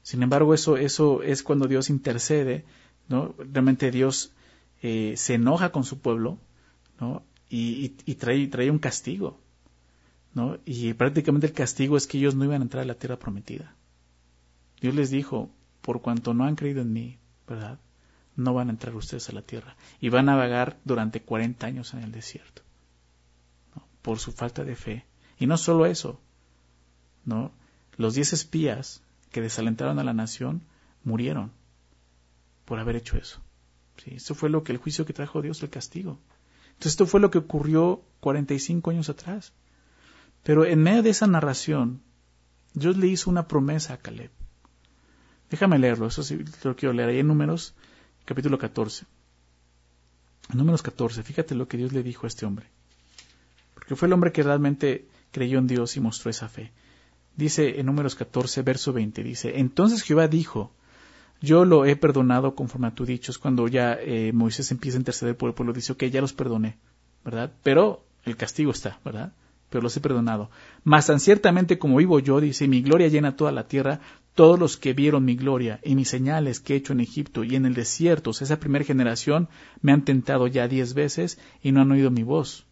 [0.04, 2.64] Sin embargo, eso, eso es cuando Dios intercede
[3.08, 3.34] ¿no?
[3.38, 4.32] Realmente Dios
[4.82, 6.38] eh, se enoja con su pueblo,
[7.00, 7.24] ¿no?
[7.50, 9.40] Y, trae, trae, un castigo,
[10.38, 10.60] ¿no?
[10.66, 13.74] Y prácticamente el castigo es que ellos no iban a entrar a la tierra prometida.
[14.80, 15.50] Dios les dijo,
[15.82, 17.80] por cuanto no han creído en mí, ¿verdad?
[18.36, 19.76] No van a entrar ustedes a la tierra.
[20.00, 22.62] Y van a vagar durante 40 años en el desierto.
[24.04, 25.06] Por su falta de fe.
[25.40, 26.22] Y no solo eso,
[27.26, 27.52] ¿no?
[27.96, 30.62] Los diez espías que desalentaron a la nación
[31.04, 31.52] murieron
[32.66, 33.42] por haber hecho eso.
[34.04, 34.12] ¿Sí?
[34.18, 36.20] Eso fue lo que el juicio que trajo Dios, el castigo.
[36.68, 39.52] Entonces esto fue lo que ocurrió 45 años atrás.
[40.44, 42.02] Pero en medio de esa narración,
[42.74, 44.32] Dios le hizo una promesa a Caleb.
[45.50, 47.74] Déjame leerlo, eso sí lo quiero leer ahí en Números,
[48.26, 49.06] capítulo 14.
[50.52, 52.68] En Números 14, fíjate lo que Dios le dijo a este hombre.
[53.74, 56.72] Porque fue el hombre que realmente creyó en Dios y mostró esa fe.
[57.36, 60.72] Dice en Números 14, verso 20, dice, entonces Jehová dijo,
[61.42, 63.32] yo lo he perdonado conforme a tu dicho.
[63.40, 66.78] Cuando ya eh, Moisés empieza a interceder por el pueblo, dice, ok, ya los perdoné,
[67.24, 67.52] ¿verdad?
[67.64, 69.34] Pero el castigo está, ¿verdad?
[69.70, 70.50] Pero los he perdonado.
[70.84, 74.00] Mas tan ciertamente como vivo yo, dice, mi gloria llena toda la tierra,
[74.34, 77.56] todos los que vieron mi gloria y mis señales que he hecho en Egipto y
[77.56, 79.50] en el desierto, esa primera generación,
[79.82, 82.66] me han tentado ya diez veces y no han oído mi voz.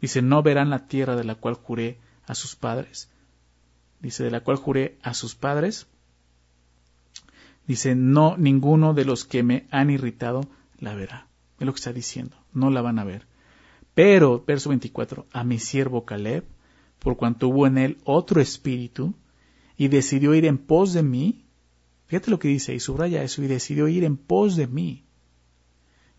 [0.00, 3.10] Dice, no verán la tierra de la cual juré a sus padres.
[4.00, 5.86] Dice, de la cual juré a sus padres.
[7.66, 10.42] Dice, no, ninguno de los que me han irritado
[10.78, 11.28] la verá.
[11.58, 13.26] Es lo que está diciendo, no la van a ver.
[13.94, 16.44] Pero, verso 24, a mi siervo Caleb,
[16.98, 19.14] por cuanto hubo en él otro espíritu,
[19.76, 21.44] y decidió ir en pos de mí,
[22.06, 25.04] fíjate lo que dice, y subraya eso, y decidió ir en pos de mí.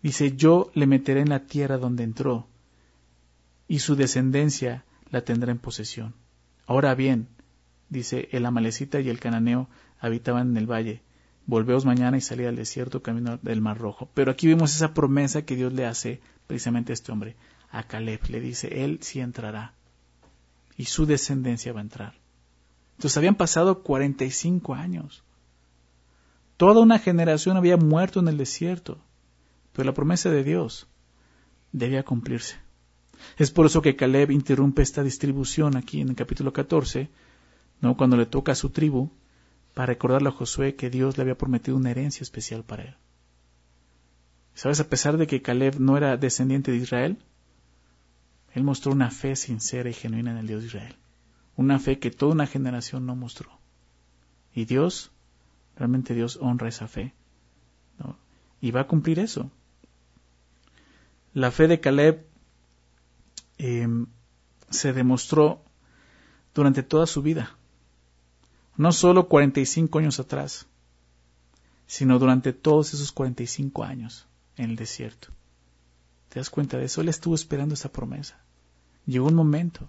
[0.02, 2.46] Dice, yo le meteré en la tierra donde entró,
[3.68, 6.14] y su descendencia la tendrá en posesión.
[6.66, 7.28] Ahora bien,
[7.88, 11.02] dice, el amalecita y el cananeo habitaban en el valle.
[11.46, 14.08] Volveos mañana y salid al desierto camino del Mar Rojo.
[14.14, 17.36] Pero aquí vemos esa promesa que Dios le hace precisamente a este hombre,
[17.78, 18.20] a Caleb.
[18.28, 19.74] Le dice, él sí entrará
[20.76, 22.14] y su descendencia va a entrar.
[22.96, 25.22] Entonces habían pasado 45 años.
[26.56, 28.98] Toda una generación había muerto en el desierto,
[29.72, 30.86] pero la promesa de Dios
[31.72, 32.56] debía cumplirse.
[33.36, 37.10] Es por eso que Caleb interrumpe esta distribución aquí en el capítulo 14,
[37.80, 37.96] ¿no?
[37.96, 39.10] cuando le toca a su tribu,
[39.74, 42.96] para recordarle a Josué que Dios le había prometido una herencia especial para él.
[44.54, 44.80] ¿Sabes?
[44.80, 47.18] A pesar de que Caleb no era descendiente de Israel,
[48.56, 50.96] él mostró una fe sincera y genuina en el Dios de Israel.
[51.54, 53.50] Una fe que toda una generación no mostró.
[54.52, 55.12] Y Dios,
[55.76, 57.14] realmente Dios honra esa fe.
[58.60, 59.50] Y va a cumplir eso.
[61.34, 62.26] La fe de Caleb
[63.58, 64.06] Em,
[64.68, 65.62] se demostró
[66.54, 67.56] durante toda su vida.
[68.76, 70.66] No solo 45 años atrás,
[71.86, 75.28] sino durante todos esos 45 años en el desierto.
[76.28, 77.00] ¿Te das cuenta de eso?
[77.00, 78.38] Él estuvo esperando esa promesa.
[79.06, 79.88] Llegó un momento,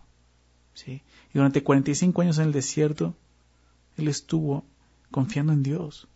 [0.73, 1.01] ¿sí?
[1.33, 3.15] Y durante 45 años en el desierto,
[3.97, 4.63] él estuvo
[5.11, 6.07] confiando en Dios.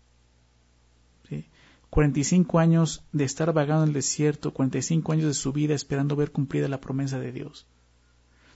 [1.27, 1.45] ¿sí?
[1.89, 6.31] 45 años de estar vagando en el desierto, 45 años de su vida esperando ver
[6.31, 7.65] cumplida la promesa de Dios.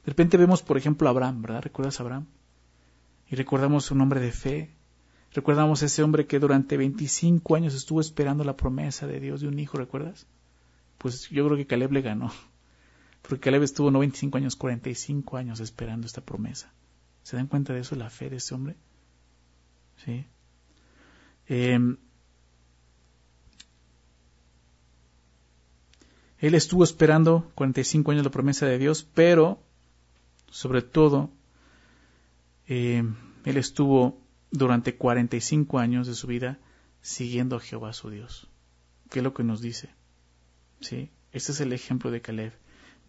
[0.06, 1.64] De repente vemos, por ejemplo, a Abraham, ¿verdad?
[1.64, 2.28] ¿Recuerdas a Abraham?
[3.30, 4.70] Y recordamos un hombre de fe.
[5.34, 9.60] Recordamos ese hombre que durante 25 años estuvo esperando la promesa de Dios de un
[9.60, 10.28] hijo, ¿recuerdas?
[11.00, 12.32] Pues yo creo que Caleb le ganó.
[13.28, 16.72] Porque Caleb estuvo no 25 años, 45 años esperando esta promesa.
[17.24, 18.76] ¿Se dan cuenta de eso, la fe de ese hombre?
[20.04, 20.26] ¿Sí?
[21.48, 21.80] Eh,
[26.40, 29.60] Él estuvo esperando 45 años la promesa de Dios, pero
[30.52, 31.32] sobre todo,
[32.68, 33.04] eh,
[33.46, 36.60] él estuvo durante 45 años de su vida
[37.02, 38.48] siguiendo a Jehová su Dios.
[39.10, 39.90] ¿Qué es lo que nos dice?
[40.82, 41.10] ¿Sí?
[41.32, 42.54] Este es el ejemplo de Caleb.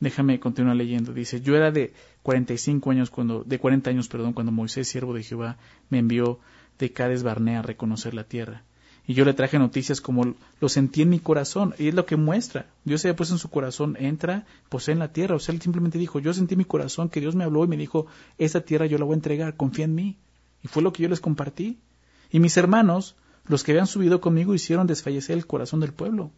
[0.00, 1.12] Déjame continuar leyendo.
[1.12, 5.22] Dice, yo era de 45 años cuando, de 40 años, perdón, cuando Moisés, siervo de
[5.22, 5.56] Jehová,
[5.88, 6.38] me envió
[6.78, 8.62] de Cades Barnea a reconocer la tierra.
[9.08, 11.74] Y yo le traje noticias como lo sentí en mi corazón.
[11.78, 12.66] Y es lo que muestra.
[12.84, 15.36] Dios se había puesto en su corazón, entra, posee en la tierra.
[15.36, 17.68] O sea, él simplemente dijo, yo sentí en mi corazón que Dios me habló y
[17.68, 18.06] me dijo,
[18.36, 20.18] esta tierra yo la voy a entregar, confía en mí.
[20.62, 21.78] Y fue lo que yo les compartí.
[22.30, 23.14] Y mis hermanos,
[23.46, 26.32] los que habían subido conmigo, hicieron desfallecer el corazón del pueblo.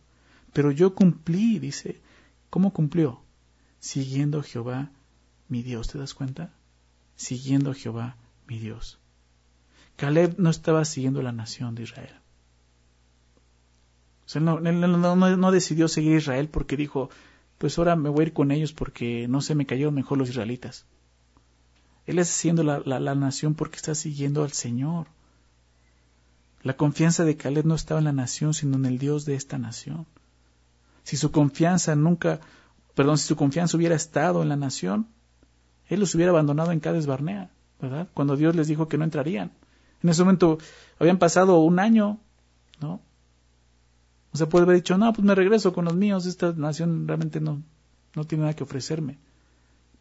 [0.52, 2.02] Pero yo cumplí, dice.
[2.50, 3.22] ¿Cómo cumplió?
[3.80, 4.90] Siguiendo Jehová,
[5.48, 5.88] mi Dios.
[5.88, 6.52] ¿Te das cuenta?
[7.16, 8.98] Siguiendo Jehová, mi Dios.
[9.96, 12.14] Caleb no estaba siguiendo la nación de Israel.
[14.28, 17.10] O sea, no, no, decidió seguir Israel porque dijo,
[17.56, 20.28] pues ahora me voy a ir con ellos porque no se me cayeron mejor los
[20.28, 20.84] israelitas.
[22.06, 25.06] Él está siguiendo la, la, nación porque está siguiendo al Señor.
[26.62, 29.58] La confianza de Caleb no estaba en la nación, sino en el Dios de esta
[29.58, 30.06] nación.
[31.04, 32.40] Si su confianza nunca,
[32.98, 35.06] perdón, si su confianza hubiera estado en la nación,
[35.86, 37.48] Él los hubiera abandonado en Cades Barnea,
[37.80, 38.08] ¿verdad?
[38.12, 39.52] Cuando Dios les dijo que no entrarían.
[40.02, 40.58] En ese momento
[40.98, 42.18] habían pasado un año,
[42.80, 43.00] ¿no?
[44.32, 47.38] O sea, puede haber dicho, no, pues me regreso con los míos, esta nación realmente
[47.38, 47.62] no,
[48.16, 49.18] no tiene nada que ofrecerme.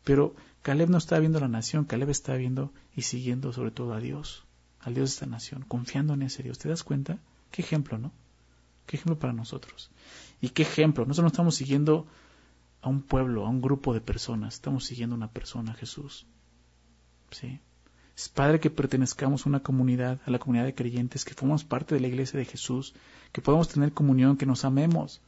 [0.03, 0.33] Pero
[0.63, 4.43] Caleb no estaba viendo la nación, Caleb estaba viendo y siguiendo sobre todo a Dios,
[4.79, 6.57] al Dios de esta nación, confiando en ese Dios.
[6.57, 7.19] ¿Te das cuenta?
[7.51, 8.11] Qué ejemplo, ¿no?
[8.87, 9.91] Qué ejemplo para nosotros.
[10.41, 11.05] Y qué ejemplo.
[11.05, 12.07] Nosotros no estamos siguiendo
[12.87, 16.25] a un pueblo, a un grupo de personas, estamos siguiendo a una persona, Jesús.
[17.31, 17.59] ¿Sí?
[18.15, 21.93] Es padre que pertenezcamos a una comunidad, a la comunidad de creyentes, que formamos parte
[21.93, 22.95] de la iglesia de Jesús,
[23.31, 25.21] que podamos tener comunión, que nos amemos.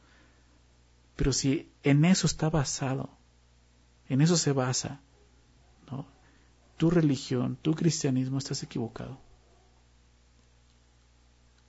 [1.14, 3.10] Pero si en eso está basado,
[4.08, 5.00] en eso se basa,
[5.90, 6.08] ¿no?
[6.78, 9.20] tu religión, tu cristianismo, estás equivocado.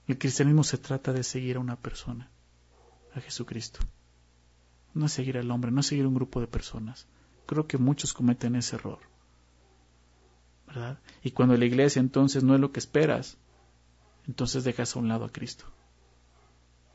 [0.07, 2.31] El cristianismo se trata de seguir a una persona,
[3.13, 3.81] a Jesucristo.
[4.93, 7.07] No es seguir al hombre, no es seguir un grupo de personas.
[7.45, 8.99] Creo que muchos cometen ese error.
[10.67, 10.99] ¿Verdad?
[11.23, 13.37] Y cuando la iglesia entonces no es lo que esperas,
[14.27, 15.65] entonces dejas a un lado a Cristo.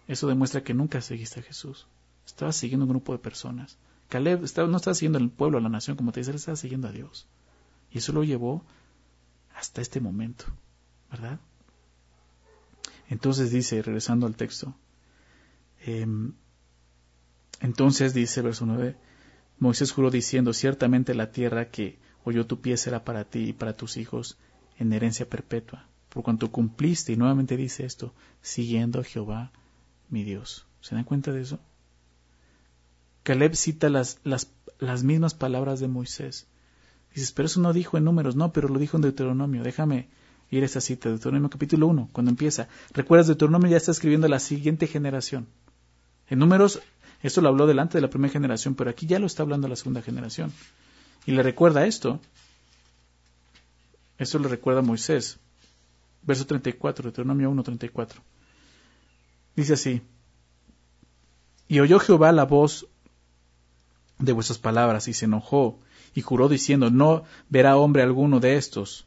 [0.08, 1.86] Eso demuestra que nunca seguiste a Jesús.
[2.24, 3.76] Estabas siguiendo un grupo de personas.
[4.08, 6.88] Caleb no estaba siguiendo al pueblo, a la nación, como te dice, él estaba siguiendo
[6.88, 7.26] a Dios.
[7.90, 8.64] Y eso lo llevó
[9.54, 10.44] hasta este momento,
[11.10, 11.40] ¿verdad?
[13.08, 14.74] Entonces dice, regresando al texto,
[15.80, 16.32] em,
[17.60, 18.96] entonces dice verso 9,
[19.58, 23.74] Moisés juró diciendo, ciertamente la tierra que oyó tu pie será para ti y para
[23.74, 24.38] tus hijos
[24.78, 29.52] en herencia perpetua, por cuanto cumpliste, y nuevamente dice esto, siguiendo a Jehová
[30.10, 30.66] mi Dios.
[30.80, 31.58] ¿Se dan cuenta de eso?
[33.22, 36.46] Caleb cita las, las, las mismas palabras de Moisés.
[37.14, 39.62] Dices, pero eso no dijo en números, no, pero lo dijo en Deuteronomio.
[39.62, 40.08] Déjame
[40.50, 42.68] ir a esa cita, Deuteronomio capítulo 1, cuando empieza.
[42.92, 45.48] Recuerdas, Deuteronomio ya está escribiendo a la siguiente generación.
[46.28, 46.80] En números,
[47.26, 49.76] esto lo habló delante de la primera generación, pero aquí ya lo está hablando la
[49.76, 50.52] segunda generación.
[51.26, 52.20] Y le recuerda esto.
[54.18, 55.38] Esto le recuerda Moisés.
[56.22, 58.22] Verso 34, Deuteronomio 1, 34.
[59.56, 60.02] Dice así.
[61.68, 62.86] Y oyó Jehová la voz
[64.18, 65.78] de vuestras palabras y se enojó
[66.14, 69.06] y juró diciendo, no verá hombre alguno de estos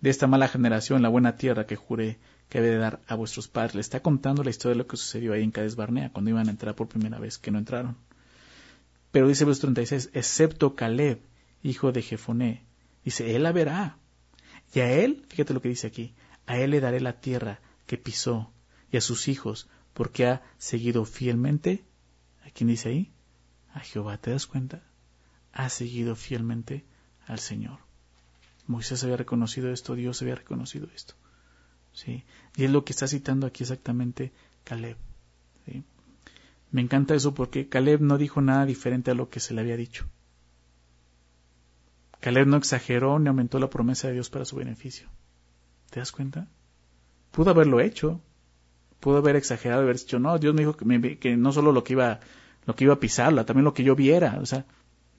[0.00, 3.48] de esta mala generación la buena tierra que juré que había de dar a vuestros
[3.48, 3.74] padres.
[3.74, 6.48] Le está contando la historia de lo que sucedió ahí en Cades Barnea, cuando iban
[6.48, 7.96] a entrar por primera vez, que no entraron.
[9.10, 11.20] Pero dice verso 36, excepto Caleb,
[11.62, 12.64] hijo de Jefoné,
[13.04, 13.98] dice, él la verá.
[14.74, 16.14] Y a él, fíjate lo que dice aquí,
[16.46, 18.52] a él le daré la tierra que pisó,
[18.90, 21.84] y a sus hijos, porque ha seguido fielmente,
[22.44, 23.12] ¿a quién dice ahí?
[23.72, 24.82] A Jehová, ¿te das cuenta?
[25.52, 26.84] Ha seguido fielmente
[27.26, 27.78] al Señor.
[28.66, 31.14] Moisés había reconocido esto, Dios había reconocido esto.
[31.96, 32.24] ¿Sí?
[32.56, 34.32] Y es lo que está citando aquí exactamente
[34.64, 34.96] Caleb.
[36.72, 39.76] Me encanta eso porque Caleb no dijo nada diferente a lo que se le había
[39.76, 40.04] dicho.
[42.20, 45.08] Caleb no exageró ni aumentó la promesa de Dios para su beneficio.
[45.90, 46.48] ¿Te das cuenta?
[47.30, 48.20] Pudo haberlo hecho.
[49.00, 51.82] Pudo haber exagerado y haber dicho, no, Dios me dijo que, que no solo lo
[51.84, 52.20] que iba
[52.66, 54.38] lo que iba a pisarla, también lo que yo viera.
[54.40, 54.66] O sea,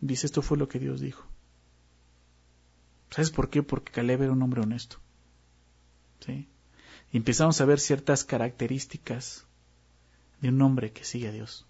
[0.01, 1.25] dice, esto fue lo que Dios dijo.
[3.09, 3.63] ¿Sabes por qué?
[3.63, 4.97] Porque Caleb era un hombre honesto.
[6.19, 6.49] ¿Sí?
[7.11, 9.45] Y empezamos a ver ciertas características
[10.41, 11.65] de un hombre que sigue a Dios.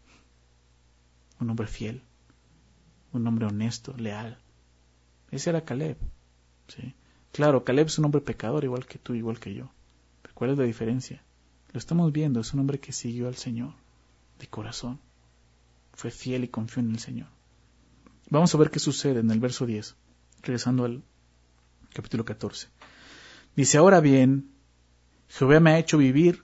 [1.39, 2.03] Un hombre fiel.
[3.13, 4.39] Un hombre honesto, leal.
[5.31, 5.97] Ese era Caleb.
[6.67, 6.95] ¿Sí?
[7.31, 9.69] Claro, Caleb es un hombre pecador igual que tú, igual que yo.
[10.21, 11.21] Pero ¿cuál es la diferencia?
[11.71, 13.73] Lo estamos viendo, es un hombre que siguió al Señor
[14.39, 14.99] de corazón.
[15.93, 17.27] Fue fiel y confió en el Señor.
[18.29, 19.95] Vamos a ver qué sucede en el verso 10,
[20.41, 21.03] regresando al
[21.93, 22.67] capítulo 14.
[23.55, 24.51] Dice, ahora bien,
[25.29, 26.43] Jehová me ha hecho vivir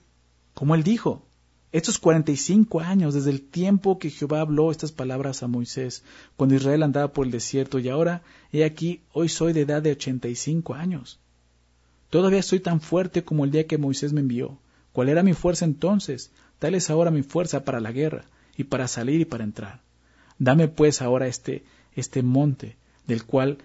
[0.54, 1.26] como él dijo.
[1.72, 6.04] Estos 45 años desde el tiempo que Jehová habló estas palabras a Moisés,
[6.36, 9.90] cuando Israel andaba por el desierto, y ahora, he aquí, hoy soy de edad de
[9.90, 11.18] 85 años.
[12.10, 14.56] Todavía soy tan fuerte como el día que Moisés me envió.
[14.92, 16.30] ¿Cuál era mi fuerza entonces?
[16.60, 19.80] Tal es ahora mi fuerza para la guerra, y para salir y para entrar.
[20.38, 21.64] Dame pues ahora este,
[21.96, 22.76] este monte,
[23.08, 23.58] del cual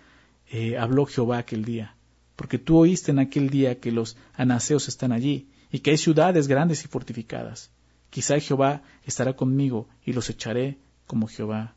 [0.50, 1.96] eh, habló Jehová aquel día,
[2.40, 6.48] porque tú oíste en aquel día que los anaseos están allí, y que hay ciudades
[6.48, 7.70] grandes y fortificadas.
[8.10, 11.76] Quizá Jehová estará conmigo y los echaré como Jehová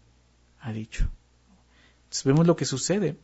[0.61, 1.11] ha dicho.
[2.05, 3.17] Entonces vemos lo que sucede.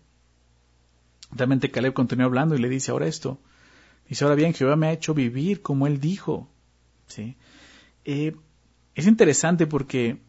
[1.31, 3.41] Realmente Caleb continúa hablando y le dice ahora esto.
[4.09, 6.51] Dice, ahora bien, Jehová me ha hecho vivir como él dijo.
[7.07, 7.37] ¿Sí?
[8.05, 8.35] Eh,
[8.97, 10.21] es interesante porque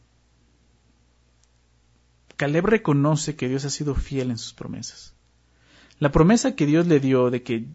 [2.35, 5.15] Caleb reconoce que Dios ha sido fiel en sus promesas.
[5.99, 7.67] La promesa que Dios le dio de que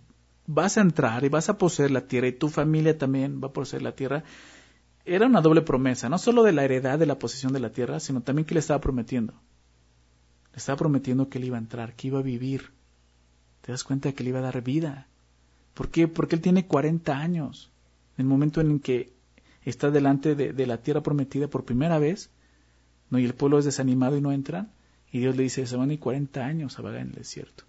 [0.47, 3.53] vas a entrar y vas a poseer la tierra y tu familia también va a
[3.53, 4.25] poseer la tierra,
[5.05, 8.01] era una doble promesa, no solo de la heredad de la posesión de la tierra,
[8.01, 9.35] sino también que le estaba prometiendo
[10.53, 12.73] Le estaba prometiendo que él iba a entrar, que iba a vivir.
[13.61, 15.09] ¿Te das cuenta que le iba a dar vida?
[15.75, 16.09] ¿Por qué?
[16.09, 17.71] Porque él tiene 40 años.
[18.17, 19.13] En el momento en que
[19.65, 22.31] está delante de, la tierra prometida por primera vez,
[23.11, 23.19] ¿no?
[23.19, 24.73] y el pueblo es desanimado y no entran,
[25.11, 27.65] y Dios le dice, se van ir 40 años a en el desierto.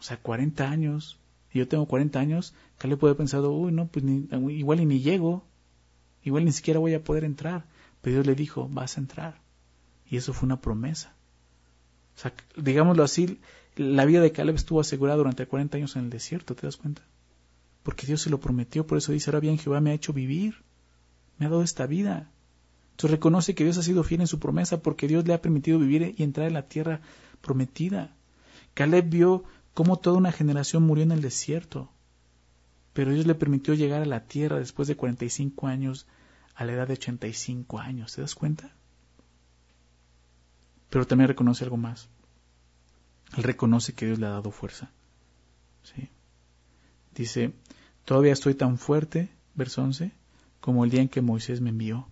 [0.00, 1.20] O sea, 40 años,
[1.52, 5.00] y yo tengo 40 años, le puede haber pensado, uy, no, pues igual y ni
[5.00, 5.44] llego,
[6.22, 7.66] igual ni siquiera voy a poder entrar.
[8.00, 9.40] Pero Dios le dijo, vas a entrar.
[10.08, 11.14] Y eso fue una promesa.
[12.16, 13.38] O sea, digámoslo así,
[13.76, 17.02] la vida de Caleb estuvo asegurada durante 40 años en el desierto, ¿te das cuenta?
[17.82, 20.62] Porque Dios se lo prometió, por eso dice, ahora bien, Jehová me ha hecho vivir,
[21.38, 22.30] me ha dado esta vida.
[22.92, 25.78] Entonces reconoce que Dios ha sido fiel en su promesa porque Dios le ha permitido
[25.78, 27.00] vivir y entrar en la tierra
[27.40, 28.14] prometida.
[28.74, 29.44] Caleb vio
[29.74, 31.90] cómo toda una generación murió en el desierto,
[32.92, 36.06] pero Dios le permitió llegar a la tierra después de 45 años,
[36.54, 38.74] a la edad de 85 años, ¿te das cuenta?
[40.90, 42.08] Pero también reconoce algo más.
[43.36, 44.90] Él reconoce que Dios le ha dado fuerza.
[45.82, 46.10] ¿sí?
[47.14, 47.54] Dice,
[48.04, 50.12] todavía estoy tan fuerte, verso 11,
[50.60, 52.08] como el día en que Moisés me envió.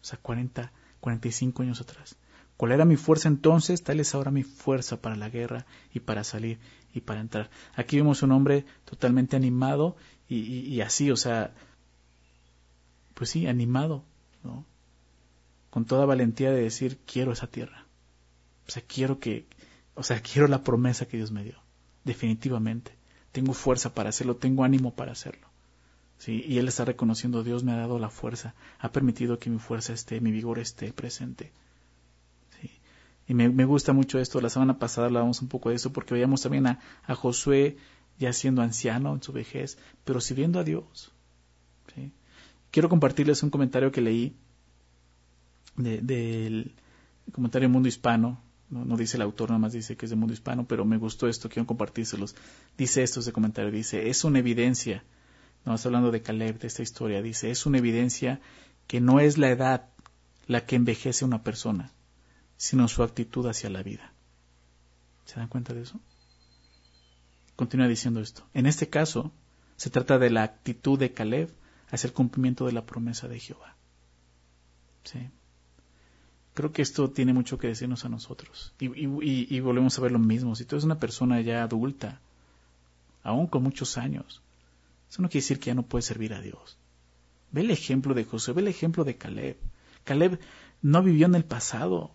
[0.00, 2.16] O sea, 40, 45 años atrás.
[2.62, 3.82] ¿Cuál era mi fuerza entonces?
[3.82, 6.60] Tal es ahora mi fuerza para la guerra y para salir
[6.94, 7.50] y para entrar.
[7.74, 9.96] Aquí vemos un hombre totalmente animado
[10.28, 11.52] y, y así, o sea,
[13.14, 14.04] pues sí, animado,
[14.44, 14.64] ¿no?
[15.70, 17.84] Con toda valentía de decir, quiero esa tierra.
[18.68, 19.48] O sea, quiero que,
[19.96, 21.58] o sea, quiero la promesa que Dios me dio.
[22.04, 22.92] Definitivamente.
[23.32, 25.48] Tengo fuerza para hacerlo, tengo ánimo para hacerlo.
[26.16, 26.44] ¿Sí?
[26.46, 29.92] Y él está reconociendo, Dios me ha dado la fuerza, ha permitido que mi fuerza
[29.92, 31.50] esté, mi vigor esté presente.
[33.32, 36.42] Y me, gusta mucho esto, la semana pasada hablábamos un poco de eso, porque veíamos
[36.42, 36.78] también a,
[37.14, 37.78] Josué
[38.18, 41.10] ya siendo anciano en su vejez, pero sirviendo a Dios.
[42.70, 44.36] Quiero compartirles un comentario que leí
[45.76, 46.74] del
[47.32, 50.66] comentario Mundo Hispano, no, dice el autor, nada más dice que es de mundo hispano,
[50.66, 52.36] pero me gustó esto, quiero compartírselos.
[52.76, 55.04] Dice esto ese comentario, dice, es una evidencia,
[55.64, 58.42] no está hablando de Caleb, de esta historia, dice, es una evidencia
[58.86, 59.88] que no es la edad
[60.46, 61.92] la que envejece a una persona,
[62.62, 64.12] sino su actitud hacia la vida.
[65.24, 65.98] ¿Se dan cuenta de eso?
[67.56, 68.44] Continúa diciendo esto.
[68.54, 69.32] En este caso,
[69.74, 71.52] se trata de la actitud de Caleb
[71.90, 73.74] hacia el cumplimiento de la promesa de Jehová.
[75.02, 75.28] ¿Sí?
[76.54, 78.72] Creo que esto tiene mucho que decirnos a nosotros.
[78.78, 80.54] Y, volvemos a ver lo mismo.
[80.54, 82.20] Si tú eres una persona ya adulta,
[83.24, 84.40] aún con muchos años,
[85.10, 86.76] eso no quiere decir que ya no puedes servir a Dios.
[87.50, 89.56] Ve el ejemplo de José, ve el ejemplo de Caleb.
[90.04, 90.38] Caleb
[90.80, 92.12] no vivió en el pasado.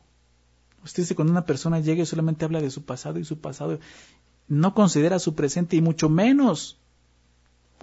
[0.84, 3.80] Usted dice cuando una persona llega y solamente habla de su pasado y su pasado,
[4.48, 6.78] no considera su presente y mucho menos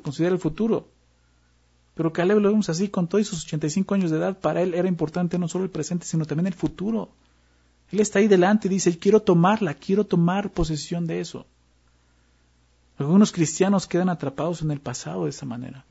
[0.02, 0.88] considera el futuro.
[1.94, 4.88] Pero Caleb lo vemos así, con todos sus 85 años de edad, para él era
[4.88, 7.10] importante no solo el presente, sino también el futuro.
[7.90, 11.46] Él está ahí delante y dice, quiero tomarla, quiero tomar posesión de eso.
[12.96, 15.84] Algunos cristianos quedan atrapados en el pasado de esa manera.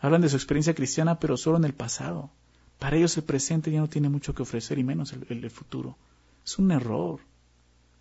[0.00, 2.30] Hablan de su experiencia cristiana, pero solo en el pasado.
[2.78, 5.96] Para ellos el presente ya no tiene mucho que ofrecer y menos el, futuro.
[6.48, 7.20] Es un error.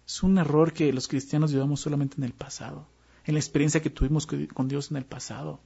[0.05, 2.87] Es un error que los cristianos vivamos solamente en el pasado,
[3.25, 5.59] en la experiencia que tuvimos con Dios en el pasado.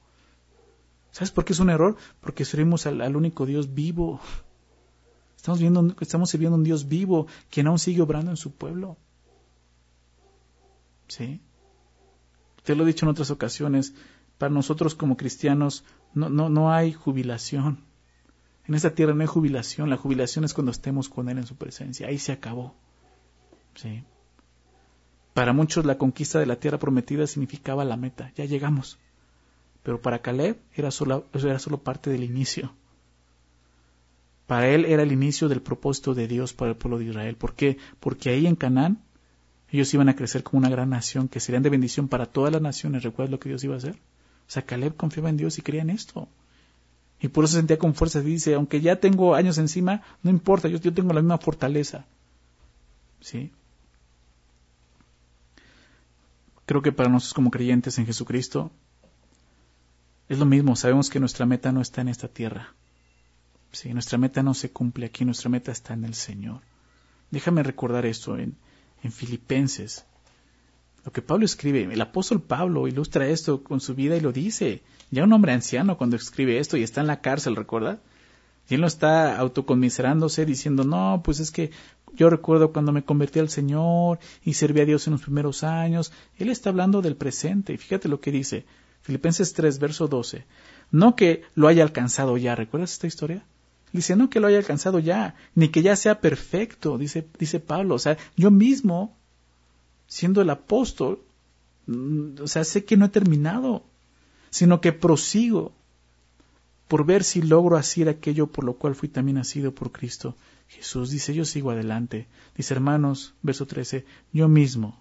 [1.12, 1.96] ¿Sabes por qué es un error?
[2.20, 4.18] Porque servimos al, único Dios vivo.
[5.36, 8.96] Estamos, viendo, estamos sirviendo a un Dios vivo, quien aún sigue obrando en su pueblo.
[11.06, 11.40] ¿Sí?
[12.64, 13.94] Te lo he dicho en otras ocasiones,
[14.38, 17.91] para nosotros como cristianos no, no, no hay jubilación.
[18.66, 21.56] En esta tierra no hay jubilación, la jubilación es cuando estemos con Él en su
[21.56, 22.74] presencia, ahí se acabó.
[23.74, 24.04] ¿Sí?
[25.34, 28.98] Para muchos la conquista de la tierra prometida significaba la meta, ya llegamos.
[29.82, 32.72] Pero para Caleb era solo, era solo parte del inicio.
[34.46, 37.36] Para él era el inicio del propósito de Dios para el pueblo de Israel.
[37.36, 37.78] ¿Por qué?
[37.98, 39.02] Porque ahí en Canaán
[39.70, 42.60] ellos iban a crecer como una gran nación, que serían de bendición para todas las
[42.60, 43.02] naciones.
[43.02, 43.94] ¿Recuerdas lo que Dios iba a hacer?
[43.94, 46.28] O sea, Caleb confiaba en Dios y creía en esto.
[47.22, 48.20] Y por eso sentía con fuerza.
[48.20, 52.04] Dice, aunque ya tengo años encima, no importa, yo, yo tengo la misma fortaleza.
[53.20, 53.52] ¿Sí?
[56.66, 58.72] Creo que para nosotros como creyentes en Jesucristo,
[60.28, 62.74] es lo mismo, sabemos que nuestra meta no está en esta tierra.
[63.70, 66.60] Sí, nuestra meta no se cumple aquí, nuestra meta está en el Señor.
[67.30, 68.56] Déjame recordar esto en,
[69.02, 70.04] en Filipenses.
[71.04, 74.82] Lo que Pablo escribe, el apóstol Pablo ilustra esto con su vida y lo dice.
[75.10, 78.00] Ya un hombre anciano cuando escribe esto y está en la cárcel, ¿recuerda?
[78.68, 81.70] Y él no está autoconmiserándose diciendo, no, pues es que
[82.14, 86.12] yo recuerdo cuando me convertí al Señor y serví a Dios en los primeros años.
[86.36, 87.72] Él está hablando del presente.
[87.72, 88.64] Y fíjate lo que dice.
[89.02, 90.44] Filipenses 3, verso 12.
[90.92, 93.44] No que lo haya alcanzado ya, ¿recuerdas esta historia?
[93.92, 97.96] Dice, no que lo haya alcanzado ya, ni que ya sea perfecto, dice, dice Pablo.
[97.96, 99.18] O sea, yo mismo,
[100.12, 101.22] siendo el apóstol,
[101.86, 103.82] mm, o sea, sé que no he terminado,
[104.50, 105.72] sino que prosigo
[106.86, 110.36] por ver si logro hacer aquello por lo cual fui también nacido por Cristo.
[110.68, 112.28] Jesús dice, yo sigo adelante.
[112.54, 114.04] Dice, hermanos, verso 13,
[114.34, 115.00] yo mismo,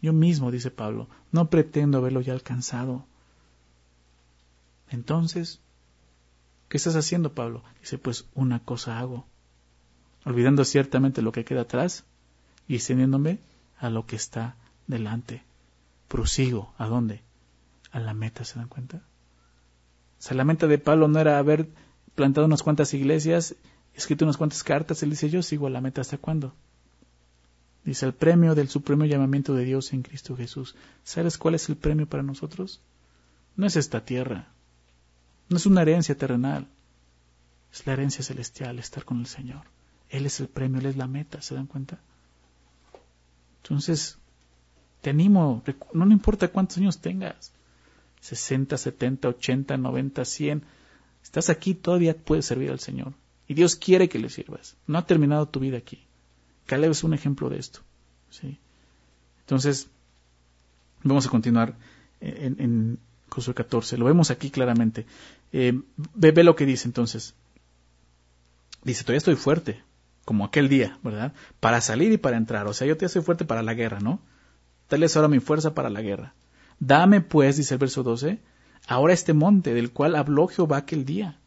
[0.00, 3.04] yo mismo, dice Pablo, no pretendo haberlo ya alcanzado.
[4.88, 5.58] Entonces,
[6.68, 7.64] ¿qué estás haciendo, Pablo?
[7.80, 9.26] Dice, pues una cosa hago,
[10.24, 12.04] olvidando ciertamente lo que queda atrás
[12.68, 13.40] y extendiéndome
[13.84, 14.56] a lo que está
[14.86, 15.42] delante.
[16.08, 17.20] Prosigo, ¿a dónde?
[17.92, 18.96] A la meta, ¿se dan cuenta?
[18.96, 21.68] O sea, la meta de Pablo no era haber
[22.14, 23.56] plantado unas cuantas iglesias,
[23.94, 26.54] escrito unas cuantas cartas, él dice, yo sigo a la meta hasta cuándo.
[27.84, 30.74] Dice, el premio del supremo llamamiento de Dios en Cristo Jesús.
[31.02, 32.80] ¿Sabes cuál es el premio para nosotros?
[33.56, 34.48] No es esta tierra,
[35.50, 36.66] no es una herencia terrenal,
[37.70, 39.62] es la herencia celestial, estar con el Señor.
[40.08, 42.00] Él es el premio, Él es la meta, ¿se dan cuenta?
[43.64, 44.18] Entonces,
[45.00, 45.62] te animo,
[45.92, 47.52] no importa cuántos años tengas,
[48.20, 50.62] 60, 70, 80, 90, 100,
[51.22, 53.14] estás aquí, todavía puedes servir al Señor.
[53.48, 54.76] Y Dios quiere que le sirvas.
[54.86, 56.02] No ha terminado tu vida aquí.
[56.66, 57.80] Caleb es un ejemplo de esto.
[58.30, 58.58] ¿sí?
[59.40, 59.88] Entonces,
[61.02, 61.74] vamos a continuar
[62.20, 62.98] en, en
[63.28, 63.98] Josué 14.
[63.98, 65.06] Lo vemos aquí claramente.
[65.52, 65.78] Eh,
[66.14, 67.34] ve, lo que dice entonces.
[68.82, 69.82] Dice, todavía estoy fuerte,
[70.24, 71.32] como aquel día, ¿verdad?
[71.60, 72.66] Para salir y para entrar.
[72.66, 74.20] O sea, yo todavía estoy fuerte para la guerra, ¿no?
[74.88, 76.34] Tal es ahora mi fuerza para la guerra.
[76.78, 78.40] Dame pues, dice el verso 12,
[78.86, 81.38] ahora este monte del cual habló Jehová aquel día.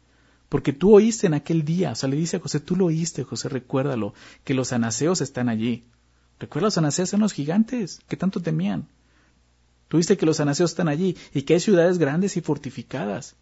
[0.48, 3.22] Porque tú oíste en aquel día, o sea, le dice a José, tú lo oíste,
[3.22, 4.14] José, recuérdalo,
[4.44, 5.84] que los anaseos están allí.
[6.40, 8.88] Recuerda, los anaseos son los gigantes que tanto temían.
[9.88, 13.36] Tú que los anaseos están allí y que hay ciudades grandes y fortificadas.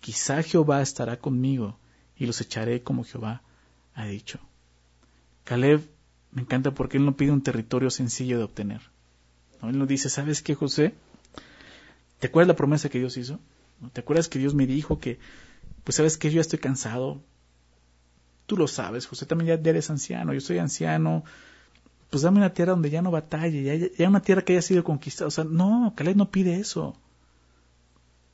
[0.00, 1.78] Quizá Jehová estará conmigo
[2.16, 3.42] y los echaré como Jehová
[3.94, 4.40] ha dicho.
[5.46, 5.88] Caleb
[6.32, 8.82] me encanta porque él no pide un territorio sencillo de obtener.
[9.62, 10.92] Él no dice, ¿sabes qué, José?
[12.18, 13.38] ¿Te acuerdas la promesa que Dios hizo?
[13.92, 15.18] ¿Te acuerdas que Dios me dijo que,
[15.84, 17.22] pues sabes que yo ya estoy cansado?
[18.46, 21.24] Tú lo sabes, José, también ya eres anciano, yo soy anciano,
[22.10, 25.28] pues dame una tierra donde ya no batalle, ya, una tierra que haya sido conquistada.
[25.28, 26.96] O sea, no, Caleb no pide eso.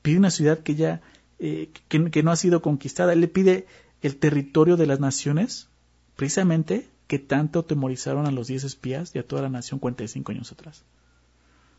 [0.03, 1.03] Pide una ciudad que ya,
[1.39, 3.13] eh, que, no ha sido conquistada.
[3.13, 3.67] Él le pide
[4.01, 5.69] el territorio de las naciones,
[6.17, 10.51] precisamente que tanto temorizaron a los diez espías y a toda la nación 45 años
[10.51, 10.83] atrás.